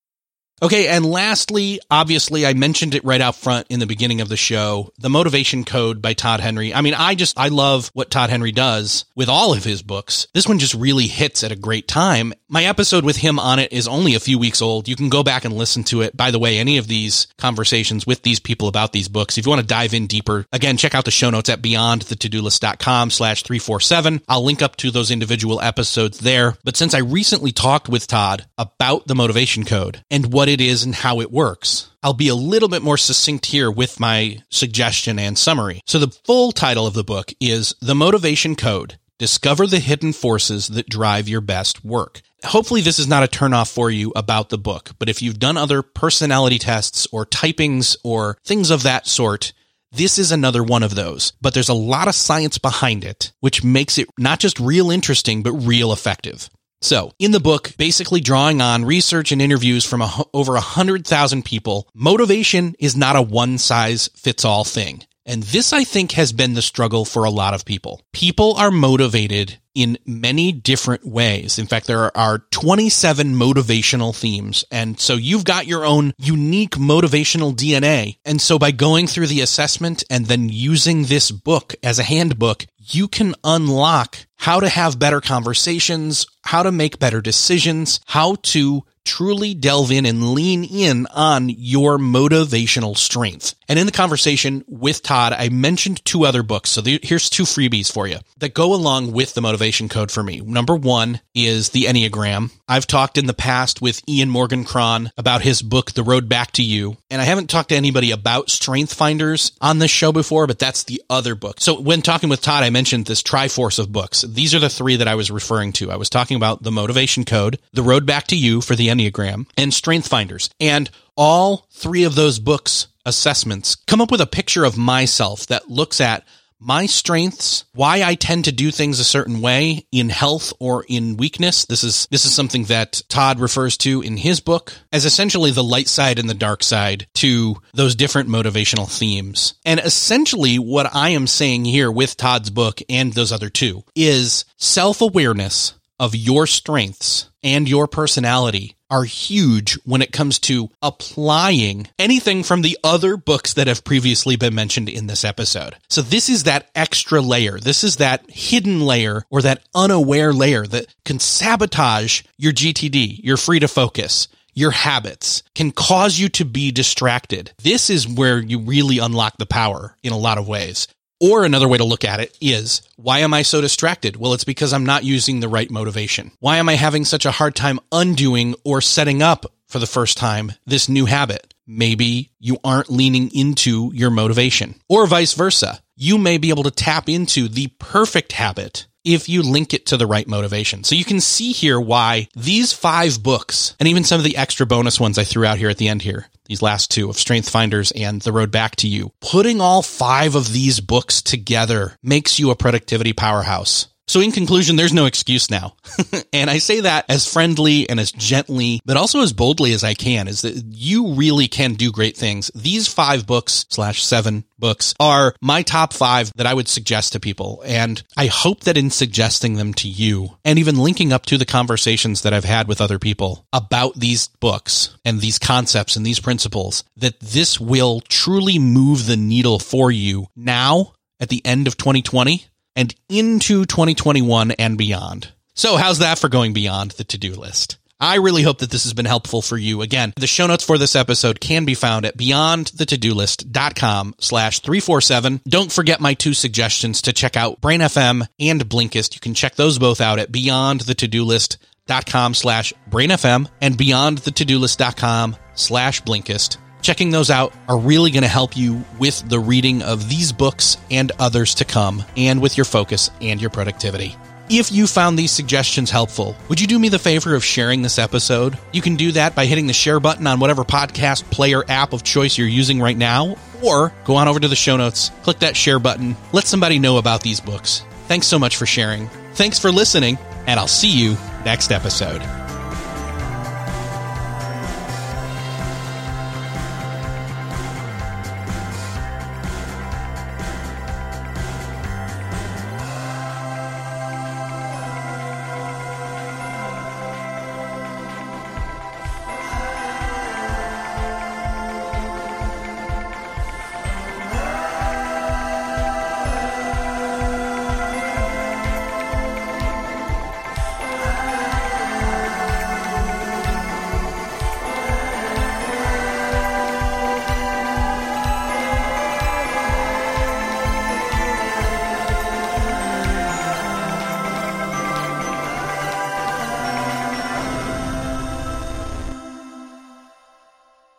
Okay, 0.62 0.88
and 0.88 1.06
lastly, 1.06 1.82
obviously, 1.92 2.46
I 2.46 2.54
mentioned 2.54 2.96
it 2.96 3.04
right 3.04 3.20
out 3.20 3.36
front 3.36 3.68
in 3.70 3.82
the 3.82 3.86
beginning 3.86 4.22
of 4.22 4.30
the 4.30 4.38
show 4.38 4.90
The 4.98 5.10
Motivation 5.10 5.66
Code 5.66 6.02
by 6.02 6.14
Todd 6.14 6.40
Henry. 6.40 6.74
I 6.74 6.80
mean, 6.80 6.94
I 6.94 7.14
just, 7.14 7.38
I 7.38 7.50
love 7.50 7.92
what 7.94 8.10
Todd 8.10 8.30
Henry 8.30 8.54
does 8.54 9.04
with 9.18 9.28
all 9.28 9.54
of 9.54 9.66
his 9.66 9.82
books. 9.82 10.28
This 10.34 10.48
one 10.48 10.58
just 10.58 10.74
really 10.74 11.08
hits 11.08 11.44
at 11.44 11.52
a 11.52 11.58
great 11.58 11.90
time. 11.90 12.34
My 12.48 12.64
episode 12.64 13.04
with 13.04 13.18
him 13.18 13.38
on 13.38 13.60
it 13.60 13.74
is 13.74 13.86
only 13.86 14.16
a 14.16 14.20
few 14.20 14.40
weeks 14.40 14.62
old. 14.62 14.88
You 14.88 14.96
can 14.96 15.10
go 15.10 15.24
back 15.24 15.44
and 15.44 15.54
listen 15.54 15.84
to 15.86 16.02
it. 16.02 16.16
By 16.16 16.32
the 16.32 16.40
way, 16.40 16.58
any 16.58 16.78
of 16.78 16.88
these 16.88 17.28
conversations 17.38 18.08
with 18.08 18.22
these 18.22 18.40
people 18.40 18.70
about 18.70 18.94
these 18.94 19.10
books, 19.10 19.38
if 19.38 19.46
you 19.46 19.50
want 19.50 19.62
to 19.62 19.68
dive 19.68 19.94
in 19.94 20.08
deeper, 20.08 20.46
again, 20.54 20.78
check 20.78 20.96
out 20.96 21.04
the 21.04 21.12
show 21.12 21.30
notes 21.30 21.50
at 21.50 21.62
beyondthetodolist.com 21.62 23.10
slash 23.10 23.44
347. 23.44 24.22
I'll 24.30 24.46
link 24.46 24.62
up 24.62 24.78
to 24.78 24.90
those 24.90 25.12
individual 25.12 25.60
episodes 25.60 26.20
there. 26.20 26.56
But 26.64 26.78
since 26.78 26.94
I 26.94 27.00
recently 27.00 27.52
talked 27.52 27.90
with 27.90 28.08
Todd 28.08 28.46
about 28.58 29.08
the 29.08 29.16
Motivation 29.16 29.66
Code 29.66 30.02
and 30.10 30.32
what 30.32 30.45
what 30.46 30.52
it 30.52 30.62
is 30.62 30.84
and 30.84 30.94
how 30.94 31.22
it 31.22 31.32
works. 31.32 31.90
I'll 32.04 32.14
be 32.14 32.28
a 32.28 32.36
little 32.36 32.70
bit 32.70 32.84
more 32.84 32.98
succinct 32.98 33.48
here 33.48 33.72
with 33.72 34.00
my 34.00 34.44
suggestion 34.52 35.18
and 35.18 35.36
summary. 35.36 35.82
So 35.88 35.98
the 35.98 36.16
full 36.24 36.52
title 36.52 36.86
of 36.86 36.94
the 36.94 37.04
book 37.04 37.34
is 37.40 37.74
The 37.82 37.96
Motivation 37.96 38.56
Code. 38.56 39.00
Discover 39.18 39.66
the 39.66 39.80
hidden 39.80 40.14
forces 40.14 40.68
that 40.68 40.88
drive 40.88 41.28
your 41.28 41.42
best 41.42 41.84
work. 41.84 42.22
Hopefully 42.44 42.82
this 42.82 43.00
is 43.00 43.08
not 43.08 43.24
a 43.24 43.28
turnoff 43.28 43.74
for 43.74 43.90
you 43.90 44.14
about 44.16 44.50
the 44.50 44.60
book, 44.60 44.92
but 45.00 45.10
if 45.10 45.24
you've 45.24 45.40
done 45.40 45.58
other 45.58 45.82
personality 45.82 46.60
tests 46.60 47.08
or 47.12 47.26
typings 47.26 47.98
or 48.04 48.38
things 48.46 48.70
of 48.70 48.84
that 48.84 49.08
sort, 49.08 49.52
this 49.92 50.20
is 50.20 50.32
another 50.32 50.64
one 50.64 50.84
of 50.84 50.94
those, 50.94 51.34
but 51.42 51.56
there's 51.56 51.70
a 51.70 51.74
lot 51.74 52.08
of 52.08 52.14
science 52.14 52.60
behind 52.60 53.04
it, 53.04 53.32
which 53.40 53.64
makes 53.64 53.98
it 53.98 54.10
not 54.20 54.40
just 54.40 54.60
real 54.60 54.92
interesting, 54.92 55.42
but 55.42 55.54
real 55.54 55.92
effective. 55.92 56.52
So, 56.86 57.14
in 57.18 57.32
the 57.32 57.40
book, 57.40 57.72
basically 57.80 58.22
drawing 58.22 58.62
on 58.62 58.86
research 58.86 59.32
and 59.32 59.42
interviews 59.42 59.84
from 59.84 60.04
a, 60.04 60.24
over 60.36 60.52
100,000 60.52 61.44
people, 61.44 61.90
motivation 61.96 62.76
is 62.78 62.96
not 62.96 63.16
a 63.16 63.24
one 63.24 63.58
size 63.58 64.08
fits 64.16 64.46
all 64.46 64.64
thing. 64.64 65.02
And 65.26 65.42
this, 65.42 65.74
I 65.74 65.84
think, 65.84 66.12
has 66.12 66.32
been 66.32 66.54
the 66.54 66.62
struggle 66.62 67.04
for 67.04 67.24
a 67.24 67.32
lot 67.32 67.56
of 67.56 67.66
people. 67.66 68.04
People 68.14 68.54
are 68.54 68.70
motivated 68.70 69.58
in 69.74 69.98
many 70.06 70.52
different 70.52 71.04
ways. 71.04 71.58
In 71.58 71.66
fact, 71.66 71.88
there 71.88 72.16
are 72.16 72.46
27 72.52 73.34
motivational 73.34 74.16
themes. 74.16 74.64
And 74.72 75.00
so 75.00 75.16
you've 75.16 75.44
got 75.44 75.66
your 75.66 75.86
own 75.86 76.14
unique 76.20 76.76
motivational 76.76 77.56
DNA. 77.56 78.20
And 78.24 78.40
so 78.40 78.60
by 78.60 78.70
going 78.70 79.08
through 79.08 79.28
the 79.28 79.42
assessment 79.42 80.04
and 80.12 80.28
then 80.28 80.50
using 80.50 81.06
this 81.06 81.32
book 81.32 81.74
as 81.82 81.98
a 81.98 82.04
handbook, 82.04 82.68
you 82.78 83.08
can 83.08 83.34
unlock 83.44 84.18
how 84.38 84.60
to 84.60 84.70
have 84.70 85.00
better 85.00 85.22
conversations, 85.22 86.28
how 86.46 86.64
to 86.64 86.72
make 86.72 87.00
better 87.00 87.22
decisions, 87.22 88.00
how 88.06 88.36
to 88.44 88.84
truly 89.06 89.54
delve 89.54 89.92
in 89.92 90.06
and 90.06 90.34
lean 90.34 90.64
in 90.64 91.06
on 91.14 91.48
your 91.50 91.98
motivational 91.98 92.98
strength. 92.98 93.54
And 93.70 93.80
in 93.80 93.86
the 93.86 93.92
conversation 93.92 94.64
with 94.68 95.02
Todd, 95.02 95.34
I 95.34 95.50
mentioned 95.50 96.04
two 96.06 96.26
other 96.26 96.44
books. 96.44 96.72
So 96.72 96.82
here's 96.84 97.30
two 97.30 97.44
freebies 97.44 97.92
for 97.92 98.08
you 98.08 98.20
that 98.38 98.54
go 98.54 98.74
along 98.74 99.12
with 99.12 99.34
the 99.34 99.42
motivation 99.42 99.90
code 99.90 100.12
for 100.12 100.22
me. 100.22 100.42
Number 100.42 100.76
one 100.76 101.22
is 101.34 101.70
the 101.70 101.84
Enneagram. 101.84 102.52
I've 102.68 102.88
talked 102.88 103.18
in 103.18 103.28
the 103.28 103.34
past 103.34 103.82
with 103.82 104.02
Ian 104.10 104.30
Morgan 104.30 104.66
Cron 104.66 105.12
about 105.18 105.42
his 105.42 105.62
book, 105.62 105.92
The 105.92 106.04
Road 106.04 106.28
Back 106.28 106.52
to 106.54 106.64
You. 106.64 106.98
And 107.10 107.22
I 107.22 107.26
haven't 107.26 107.50
talked 107.50 107.70
to 107.70 107.76
anybody 107.76 108.12
about 108.12 108.50
Strength 108.50 108.94
Finders 108.94 109.52
on 109.62 109.80
this 109.80 109.92
show 109.92 110.12
before, 110.12 110.48
but 110.48 110.60
that's 110.60 110.84
the 110.84 111.02
other 111.10 111.36
book. 111.36 111.60
So 111.60 111.80
when 111.80 112.02
talking 112.02 112.30
with 112.30 112.42
Todd, 112.42 112.64
I 112.64 112.70
mentioned 112.70 113.06
this 113.06 113.24
Triforce 113.24 113.80
of 113.80 113.92
books. 113.92 114.22
These 114.22 114.54
are 114.54 114.60
the 114.60 114.70
three 114.70 114.98
that 114.98 115.08
I 115.08 115.16
was 115.16 115.32
referring 115.32 115.74
to. 115.74 115.92
I 115.92 115.96
was 115.96 116.10
talking 116.10 116.35
about 116.36 116.64
the 116.64 116.72
motivation 116.72 117.26
code, 117.26 117.60
The 117.74 117.84
Road 117.84 118.06
Back 118.06 118.28
to 118.28 118.38
You 118.38 118.62
for 118.62 118.76
the 118.76 118.88
Enneagram, 118.88 119.48
and 119.58 119.74
Strength 119.74 120.08
Finders. 120.08 120.50
And 120.60 120.90
all 121.16 121.68
three 121.72 122.04
of 122.04 122.16
those 122.16 122.40
books 122.40 122.88
assessments 123.06 123.76
come 123.76 124.02
up 124.02 124.12
with 124.12 124.22
a 124.22 124.28
picture 124.28 124.66
of 124.66 124.78
myself 124.78 125.48
that 125.48 125.70
looks 125.70 126.02
at 126.02 126.26
my 126.60 126.86
strengths, 126.86 127.66
why 127.74 128.02
I 128.02 128.16
tend 128.16 128.46
to 128.46 128.52
do 128.52 128.72
things 128.72 129.00
a 129.00 129.04
certain 129.04 129.42
way 129.42 129.86
in 129.92 130.10
health 130.10 130.54
or 130.60 130.86
in 130.88 131.18
weakness. 131.18 131.66
This 131.66 131.84
is 131.84 132.08
this 132.10 132.26
is 132.26 132.34
something 132.34 132.64
that 132.66 133.04
Todd 133.10 133.40
refers 133.40 133.78
to 133.80 134.02
in 134.02 134.18
his 134.18 134.40
book 134.40 134.74
as 134.92 135.06
essentially 135.06 135.52
the 135.52 135.64
light 135.64 135.88
side 135.88 136.18
and 136.18 136.30
the 136.30 136.34
dark 136.34 136.64
side 136.64 137.08
to 137.16 137.58
those 137.74 137.96
different 137.96 138.30
motivational 138.30 138.90
themes. 138.90 139.56
And 139.66 139.80
essentially 139.80 140.58
what 140.58 140.96
I 140.96 141.10
am 141.10 141.28
saying 141.28 141.66
here 141.66 141.92
with 141.92 142.18
Todd's 142.18 142.50
book 142.50 142.82
and 142.90 143.14
those 143.14 143.32
other 143.32 143.50
two 143.50 143.84
is 143.94 144.46
self-awareness 144.58 145.74
of 146.00 146.16
your 146.16 146.48
strengths 146.48 147.30
and 147.44 147.70
your 147.70 147.88
personality 147.88 148.76
are 148.90 149.04
huge 149.04 149.76
when 149.84 150.02
it 150.02 150.12
comes 150.12 150.40
to 150.40 150.70
applying 150.82 151.88
anything 151.98 152.44
from 152.44 152.62
the 152.62 152.78
other 152.84 153.18
books 153.18 153.54
that 153.54 153.68
have 153.68 153.84
previously 153.84 154.36
been 154.36 154.54
mentioned 154.54 154.90
in 154.90 155.08
this 155.08 155.26
episode. 155.26 155.76
So 155.90 156.02
this 156.02 156.30
is 156.30 156.44
that 156.44 156.70
extra 156.76 157.22
layer. 157.22 157.60
This 157.60 157.84
is 157.84 157.98
that 157.98 158.30
hidden 158.30 158.82
layer 158.82 159.24
or 159.30 159.42
that 159.42 159.64
unaware 159.74 160.34
layer 160.34 160.66
that 160.68 160.94
can 161.04 161.20
sabotage 161.20 162.22
your 162.38 162.54
GTD, 162.54 163.20
your 163.24 163.38
free 163.38 163.60
to 163.60 163.68
focus, 163.68 164.28
your 164.54 164.72
habits 164.72 165.44
can 165.54 165.72
cause 165.72 166.18
you 166.18 166.30
to 166.30 166.46
be 166.46 166.72
distracted. 166.72 167.52
This 167.62 167.90
is 167.90 168.08
where 168.08 168.40
you 168.40 168.60
really 168.60 169.00
unlock 169.00 169.38
the 169.38 169.46
power 169.46 169.98
in 170.02 170.14
a 170.14 170.18
lot 170.18 170.38
of 170.38 170.48
ways. 170.48 170.88
Or 171.22 171.46
another 171.46 171.68
way 171.68 171.78
to 171.78 171.84
look 171.86 172.04
at 172.04 172.20
it 172.20 172.38
is, 172.42 172.82
why 172.98 173.20
am 173.20 173.34
I 173.34 173.42
so 173.42 173.62
distracted? 173.62 174.18
Well, 174.18 174.34
it's 174.34 174.44
because 174.44 174.74
I'm 174.74 174.86
not 174.86 175.06
using 175.06 175.40
the 175.40 175.48
right 175.48 175.72
motivation. 175.72 176.32
Why 176.40 176.58
am 176.58 176.68
I 176.68 176.76
having 176.76 177.06
such 177.06 177.26
a 177.26 177.32
hard 177.32 177.56
time 177.56 177.80
undoing 177.92 178.56
or 178.66 178.82
setting 178.82 179.22
up 179.22 179.46
for 179.68 179.80
the 179.80 179.88
first 179.88 180.18
time 180.18 180.52
this 180.66 180.90
new 180.90 181.06
habit? 181.06 181.54
Maybe 181.66 182.32
you 182.40 182.58
aren't 182.64 182.92
leaning 182.92 183.34
into 183.34 183.92
your 183.94 184.12
motivation 184.12 184.76
or 184.90 185.08
vice 185.08 185.34
versa. 185.34 185.80
You 185.96 186.18
may 186.18 186.38
be 186.38 186.50
able 186.50 186.64
to 186.64 186.72
tap 186.72 187.08
into 187.08 187.48
the 187.48 187.68
perfect 187.80 188.34
habit 188.34 188.86
if 189.06 189.30
you 189.30 189.42
link 189.42 189.74
it 189.74 189.86
to 189.88 189.98
the 189.98 190.08
right 190.08 190.28
motivation. 190.28 190.84
So 190.84 190.96
you 190.96 191.06
can 191.06 191.22
see 191.22 191.52
here 191.52 191.80
why 191.80 192.28
these 192.36 192.74
five 192.74 193.22
books 193.24 193.76
and 193.80 193.88
even 193.88 194.04
some 194.04 194.20
of 194.20 194.26
the 194.26 194.36
extra 194.36 194.66
bonus 194.66 195.00
ones 195.00 195.18
I 195.18 195.24
threw 195.24 195.46
out 195.46 195.60
here 195.60 195.70
at 195.70 195.78
the 195.78 195.88
end 195.88 196.02
here, 196.02 196.28
these 196.46 196.62
last 196.62 196.92
two 196.92 197.10
of 197.10 197.18
Strength 197.18 197.50
Finders 197.50 197.92
and 197.92 198.22
The 198.22 198.34
Road 198.34 198.52
Back 198.52 198.76
to 198.78 198.88
You, 198.88 199.12
putting 199.22 199.62
all 199.62 199.82
five 199.82 200.36
of 200.36 200.52
these 200.52 200.80
books 200.80 201.22
together 201.22 201.98
makes 202.04 202.40
you 202.40 202.50
a 202.50 202.56
productivity 202.56 203.14
powerhouse. 203.14 203.88
So 204.08 204.20
in 204.20 204.32
conclusion, 204.32 204.76
there's 204.76 204.94
no 204.94 205.08
excuse 205.08 205.50
now. 205.50 205.76
and 206.34 206.50
I 206.50 206.60
say 206.60 206.82
that 206.82 207.06
as 207.10 207.32
friendly 207.32 207.90
and 207.90 208.00
as 208.00 208.12
gently, 208.12 208.80
but 208.86 208.98
also 208.98 209.22
as 209.22 209.34
boldly 209.34 209.74
as 209.74 209.84
I 209.84 209.94
can 209.96 210.28
is 210.28 210.42
that 210.42 210.64
you 210.70 211.14
really 211.14 211.48
can 211.48 211.74
do 211.74 211.92
great 211.92 212.16
things. 212.16 212.52
These 212.54 212.88
five 212.88 213.26
books 213.26 213.66
slash 213.70 214.04
seven 214.04 214.46
books 214.60 214.94
are 215.00 215.34
my 215.42 215.64
top 215.64 215.92
five 215.92 216.32
that 216.36 216.46
I 216.46 216.54
would 216.54 216.68
suggest 216.68 217.14
to 217.14 217.20
people. 217.20 217.64
And 217.66 218.04
I 218.16 218.28
hope 218.28 218.62
that 218.62 218.78
in 218.78 218.92
suggesting 218.92 219.56
them 219.56 219.74
to 219.76 219.88
you 219.88 220.38
and 220.46 220.60
even 220.60 220.78
linking 220.78 221.12
up 221.12 221.26
to 221.28 221.38
the 221.38 221.46
conversations 221.46 222.22
that 222.22 222.34
I've 222.34 222.46
had 222.46 222.68
with 222.68 222.82
other 222.82 223.00
people 223.00 223.48
about 223.52 224.00
these 224.00 224.28
books 224.40 224.96
and 225.04 225.20
these 225.20 225.40
concepts 225.40 225.96
and 225.96 226.06
these 226.06 226.20
principles, 226.20 226.84
that 226.98 227.20
this 227.20 227.60
will 227.60 228.02
truly 228.02 228.60
move 228.60 229.08
the 229.08 229.18
needle 229.18 229.58
for 229.58 229.92
you 229.92 230.28
now 230.36 230.94
at 231.20 231.30
the 231.30 231.44
end 231.46 231.66
of 231.66 231.78
2020 231.78 232.46
and 232.76 232.94
into 233.10 233.66
2021 233.66 234.52
and 234.52 234.78
beyond. 234.78 235.32
So 235.54 235.78
how's 235.78 236.00
that 236.00 236.20
for 236.20 236.30
going 236.30 236.54
beyond 236.54 236.92
the 236.92 237.04
to-do 237.04 237.36
list? 237.36 237.78
I 238.00 238.16
really 238.16 238.44
hope 238.44 238.60
that 238.60 238.72
this 238.72 238.84
has 238.84 238.94
been 238.94 239.06
helpful 239.06 239.42
for 239.42 239.58
you. 239.58 239.82
Again, 239.82 240.14
the 240.18 240.28
show 240.28 240.48
notes 240.48 240.66
for 240.66 240.78
this 240.78 240.98
episode 240.98 241.40
can 241.40 241.64
be 241.64 241.76
found 241.76 242.06
at 242.06 242.18
beyondthetodolist.com 242.18 244.16
slash 244.20 244.60
347. 244.60 245.42
Don't 245.48 245.72
forget 245.72 246.02
my 246.02 246.14
two 246.14 246.34
suggestions 246.34 247.04
to 247.04 247.14
check 247.14 247.38
out 247.38 247.62
Brain 247.62 247.80
FM 247.80 248.28
and 248.40 248.68
Blinkist. 248.68 249.14
You 249.16 249.22
can 249.22 249.34
check 249.34 249.56
those 249.56 249.80
both 249.80 250.02
out 250.02 250.20
at 250.20 250.30
beyondthetodolist.com 250.32 252.34
slash 252.34 252.74
Brain 252.88 253.12
FM 253.12 253.48
and 253.62 253.78
beyondthetodolist.com 253.78 255.38
slash 255.54 256.04
Blinkist. 256.04 256.58
Checking 256.86 257.10
those 257.10 257.32
out 257.32 257.52
are 257.68 257.80
really 257.80 258.12
going 258.12 258.22
to 258.22 258.30
help 258.30 258.56
you 258.56 258.86
with 259.00 259.28
the 259.28 259.40
reading 259.40 259.82
of 259.82 260.08
these 260.08 260.32
books 260.32 260.78
and 260.92 261.12
others 261.18 261.56
to 261.56 261.66
come, 261.66 262.04
and 262.16 262.40
with 262.40 262.58
your 262.58 262.66
focus 262.66 263.10
and 263.20 263.42
your 263.42 263.50
productivity. 263.50 264.16
If 264.52 264.72
you 264.72 264.86
found 264.86 265.18
these 265.18 265.32
suggestions 265.32 265.90
helpful, 265.90 266.36
would 266.48 266.62
you 266.62 266.68
do 266.68 266.78
me 266.78 266.90
the 266.90 267.00
favor 267.00 267.34
of 267.34 267.44
sharing 267.44 267.82
this 267.82 267.98
episode? 267.98 268.60
You 268.72 268.84
can 268.84 268.98
do 268.98 269.14
that 269.14 269.34
by 269.34 269.48
hitting 269.48 269.66
the 269.66 269.74
share 269.74 270.00
button 270.00 270.28
on 270.28 270.40
whatever 270.40 270.64
podcast 270.64 271.24
player 271.32 271.64
app 271.68 271.92
of 271.92 272.04
choice 272.04 272.38
you're 272.38 272.48
using 272.48 272.80
right 272.80 272.96
now, 272.96 273.36
or 273.64 273.92
go 274.04 274.18
on 274.18 274.28
over 274.28 274.40
to 274.40 274.48
the 274.48 274.56
show 274.56 274.78
notes, 274.78 275.10
click 275.24 275.40
that 275.40 275.58
share 275.58 275.80
button, 275.80 276.16
let 276.34 276.46
somebody 276.46 276.78
know 276.78 277.00
about 277.00 277.22
these 277.22 277.40
books. 277.40 277.84
Thanks 278.08 278.28
so 278.28 278.38
much 278.38 278.58
for 278.58 278.68
sharing. 278.68 279.08
Thanks 279.34 279.58
for 279.58 279.72
listening, 279.72 280.20
and 280.46 280.60
I'll 280.60 280.68
see 280.68 280.92
you 280.92 281.18
next 281.46 281.72
episode. 281.72 282.45